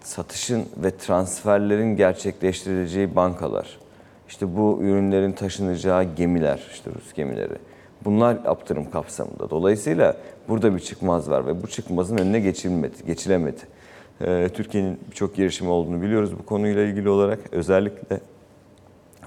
satışın 0.01 0.65
ve 0.77 0.97
transferlerin 0.97 1.95
gerçekleştirileceği 1.95 3.15
bankalar, 3.15 3.79
işte 4.27 4.57
bu 4.57 4.79
ürünlerin 4.81 5.31
taşınacağı 5.31 6.03
gemiler, 6.03 6.67
işte 6.73 6.91
Rus 6.95 7.13
gemileri. 7.13 7.53
Bunlar 8.05 8.37
yaptırım 8.45 8.91
kapsamında. 8.91 9.49
Dolayısıyla 9.49 10.17
burada 10.47 10.75
bir 10.75 10.79
çıkmaz 10.79 11.29
var 11.29 11.47
ve 11.47 11.63
bu 11.63 11.67
çıkmazın 11.67 12.17
önüne 12.17 12.39
geçilmedi, 12.39 12.95
geçilemedi. 13.07 13.61
Ee, 14.21 14.49
Türkiye'nin 14.53 14.99
birçok 15.11 15.35
girişimi 15.35 15.69
olduğunu 15.69 16.01
biliyoruz 16.01 16.39
bu 16.39 16.45
konuyla 16.45 16.81
ilgili 16.83 17.09
olarak. 17.09 17.39
Özellikle 17.51 18.19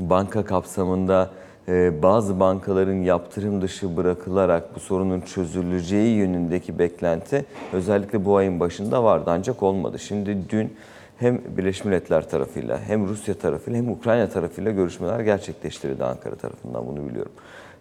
banka 0.01 0.45
kapsamında 0.45 1.31
e, 1.69 2.03
bazı 2.03 2.41
bankaların 2.41 2.95
yaptırım 2.95 3.63
dışı 3.63 3.97
bırakılarak 3.97 4.75
bu 4.75 4.81
sorunun 4.81 5.21
çözüleceği 5.21 6.17
yönündeki 6.17 6.79
beklenti 6.79 7.45
özellikle 7.73 8.25
bu 8.25 8.37
ayın 8.37 8.61
başında 8.61 9.05
vardı 9.05 9.25
ancak 9.27 9.63
olmadı. 9.63 9.99
Şimdi 9.99 10.37
dün 10.51 10.77
hem 11.17 11.41
Birleşmiş 11.57 11.85
Milletler 11.85 12.29
tarafıyla 12.29 12.81
hem 12.81 13.09
Rusya 13.09 13.35
tarafıyla 13.35 13.79
hem 13.79 13.91
Ukrayna 13.91 14.29
tarafıyla 14.29 14.71
görüşmeler 14.71 15.21
gerçekleştirildi 15.21 16.05
Ankara 16.05 16.35
tarafından 16.35 16.87
bunu 16.87 17.09
biliyorum. 17.09 17.33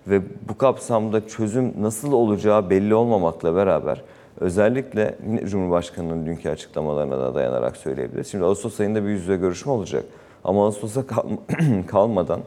Ve 0.07 0.21
bu 0.49 0.57
kapsamda 0.57 1.27
çözüm 1.27 1.73
nasıl 1.81 2.11
olacağı 2.11 2.69
belli 2.69 2.95
olmamakla 2.95 3.55
beraber 3.55 4.01
özellikle 4.39 5.15
Cumhurbaşkanı'nın 5.45 6.25
dünkü 6.25 6.49
açıklamalarına 6.49 7.19
da 7.19 7.35
dayanarak 7.35 7.77
söyleyebiliriz. 7.77 8.27
Şimdi 8.27 8.45
Ağustos 8.45 8.79
ayında 8.79 9.03
bir 9.03 9.09
yüz 9.09 9.21
yüze 9.21 9.35
görüşme 9.35 9.71
olacak. 9.71 10.03
Ama 10.47 10.65
Ağustos'a 10.65 11.07
kal- 11.07 11.37
kalmadan 11.87 12.41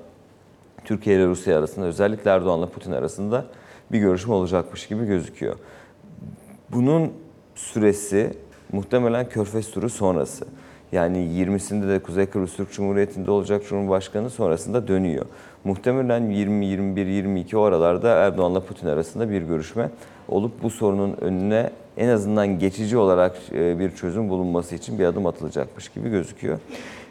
Türkiye 0.84 1.16
ile 1.16 1.26
Rusya 1.26 1.59
arasında 1.59 1.86
özellikle 1.86 2.30
Erdoğan'la 2.30 2.66
Putin 2.66 2.92
arasında 2.92 3.44
bir 3.92 3.98
görüşme 3.98 4.34
olacakmış 4.34 4.86
gibi 4.86 5.07
gözüküyor. 5.07 5.57
Bunun 6.72 7.12
süresi 7.55 8.34
muhtemelen 8.72 9.28
Körfez 9.28 9.70
turu 9.70 9.88
sonrası. 9.88 10.44
Yani 10.92 11.18
20'sinde 11.18 11.88
de 11.88 11.98
Kuzey 11.98 12.26
Kıbrıs 12.26 12.57
Türk 12.57 12.72
Cumhuriyeti'nde 12.72 13.30
olacak 13.30 13.62
Cumhurbaşkanı 13.68 14.30
sonrasında 14.30 14.88
dönüyor. 14.88 15.26
Muhtemelen 15.64 16.30
20, 16.30 16.66
21, 16.66 17.07
22 17.07 17.57
o 17.57 17.62
aralarda 17.62 18.09
Erdoğan'la 18.09 18.61
Putin 18.61 18.86
arasında 18.86 19.30
bir 19.30 19.42
görüşme 19.42 19.90
olup 20.28 20.62
bu 20.62 20.70
sorunun 20.70 21.16
önüne 21.20 21.70
en 21.96 22.09
azından 22.09 22.59
geçici 22.59 22.96
olarak 22.96 23.36
e, 23.53 23.78
bir 23.78 23.90
çözüm 23.90 24.28
bulunması 24.28 24.74
için 24.74 24.98
bir 24.98 25.05
adım 25.05 25.26
atılacakmış 25.26 25.88
gibi 25.88 26.11
gözüküyor. 26.11 26.59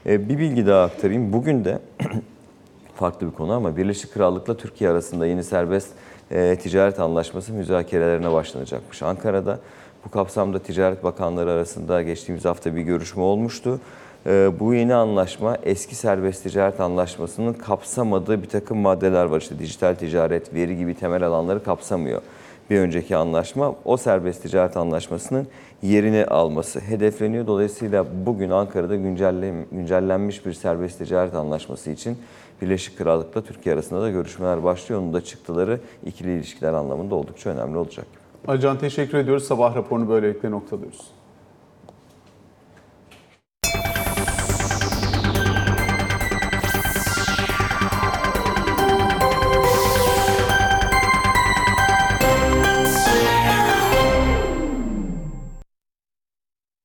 E, 0.06 0.30
Bir 0.30 0.40
bilgi 0.40 0.68
daha 0.68 0.84
aktarayım. 0.84 1.34
Bugün 1.34 1.66
de 1.66 1.80
farklı 2.96 3.28
bir 3.28 3.32
konu 3.32 3.54
ama 3.54 3.78
Birleşik 3.78 4.14
Krallık'la 4.14 4.58
Türkiye 4.58 4.90
arasında 4.90 5.28
yeni 5.28 5.44
serbest 5.44 5.90
e, 6.32 6.56
ticaret 6.56 7.00
anlaşması 7.00 7.54
müzakerelerine 7.54 8.32
başlanacakmış. 8.32 9.04
Ankara'da 9.04 9.60
bu 10.06 10.12
kapsamda 10.12 10.60
Ticaret 10.60 11.04
Bakanları 11.04 11.52
arasında 11.52 12.02
geçtiğimiz 12.02 12.46
hafta 12.46 12.76
bir 12.76 12.82
görüşme 12.82 13.24
olmuştu. 13.24 13.80
E, 14.26 14.52
bu 14.60 14.74
yeni 14.74 14.94
anlaşma 14.94 15.58
eski 15.64 15.96
serbest 15.96 16.44
ticaret 16.44 16.80
anlaşmasının 16.80 17.54
kapsamadığı 17.54 18.44
bir 18.44 18.50
takım 18.50 18.78
maddeler 18.78 19.26
var. 19.26 19.42
İşte 19.42 19.60
dijital 19.60 19.96
ticaret, 19.96 20.54
veri 20.54 20.78
gibi 20.78 20.94
temel 20.96 21.24
alanları 21.24 21.64
kapsamıyor. 21.64 22.22
Bir 22.70 22.80
önceki 22.80 23.16
anlaşma 23.16 23.76
o 23.86 23.98
serbest 23.98 24.42
ticaret 24.44 24.78
anlaşmasının 24.78 25.48
yerini 25.82 26.26
alması 26.26 26.80
hedefleniyor. 26.80 27.48
Dolayısıyla 27.48 28.06
bugün 28.26 28.50
Ankara'da 28.50 28.96
güncelle- 28.96 29.66
güncellenmiş 29.72 30.46
bir 30.46 30.54
serbest 30.54 30.98
ticaret 30.98 31.36
anlaşması 31.36 31.92
için 31.92 32.18
Birleşik 32.62 32.98
Krallık'la 32.98 33.42
Türkiye 33.42 33.76
arasında 33.76 34.02
da 34.02 34.10
görüşmeler 34.10 34.64
başlıyor. 34.64 35.02
Onun 35.02 35.14
da 35.14 35.22
çıktıları 35.24 35.80
ikili 36.06 36.36
ilişkiler 36.36 36.74
anlamında 36.74 37.16
oldukça 37.16 37.50
önemli 37.50 37.78
olacak. 37.78 38.06
Alican 38.48 38.78
teşekkür 38.80 39.18
ediyoruz. 39.18 39.44
Sabah 39.44 39.76
raporunu 39.76 40.10
böylelikle 40.10 40.52
noktalıyoruz. 40.52 41.02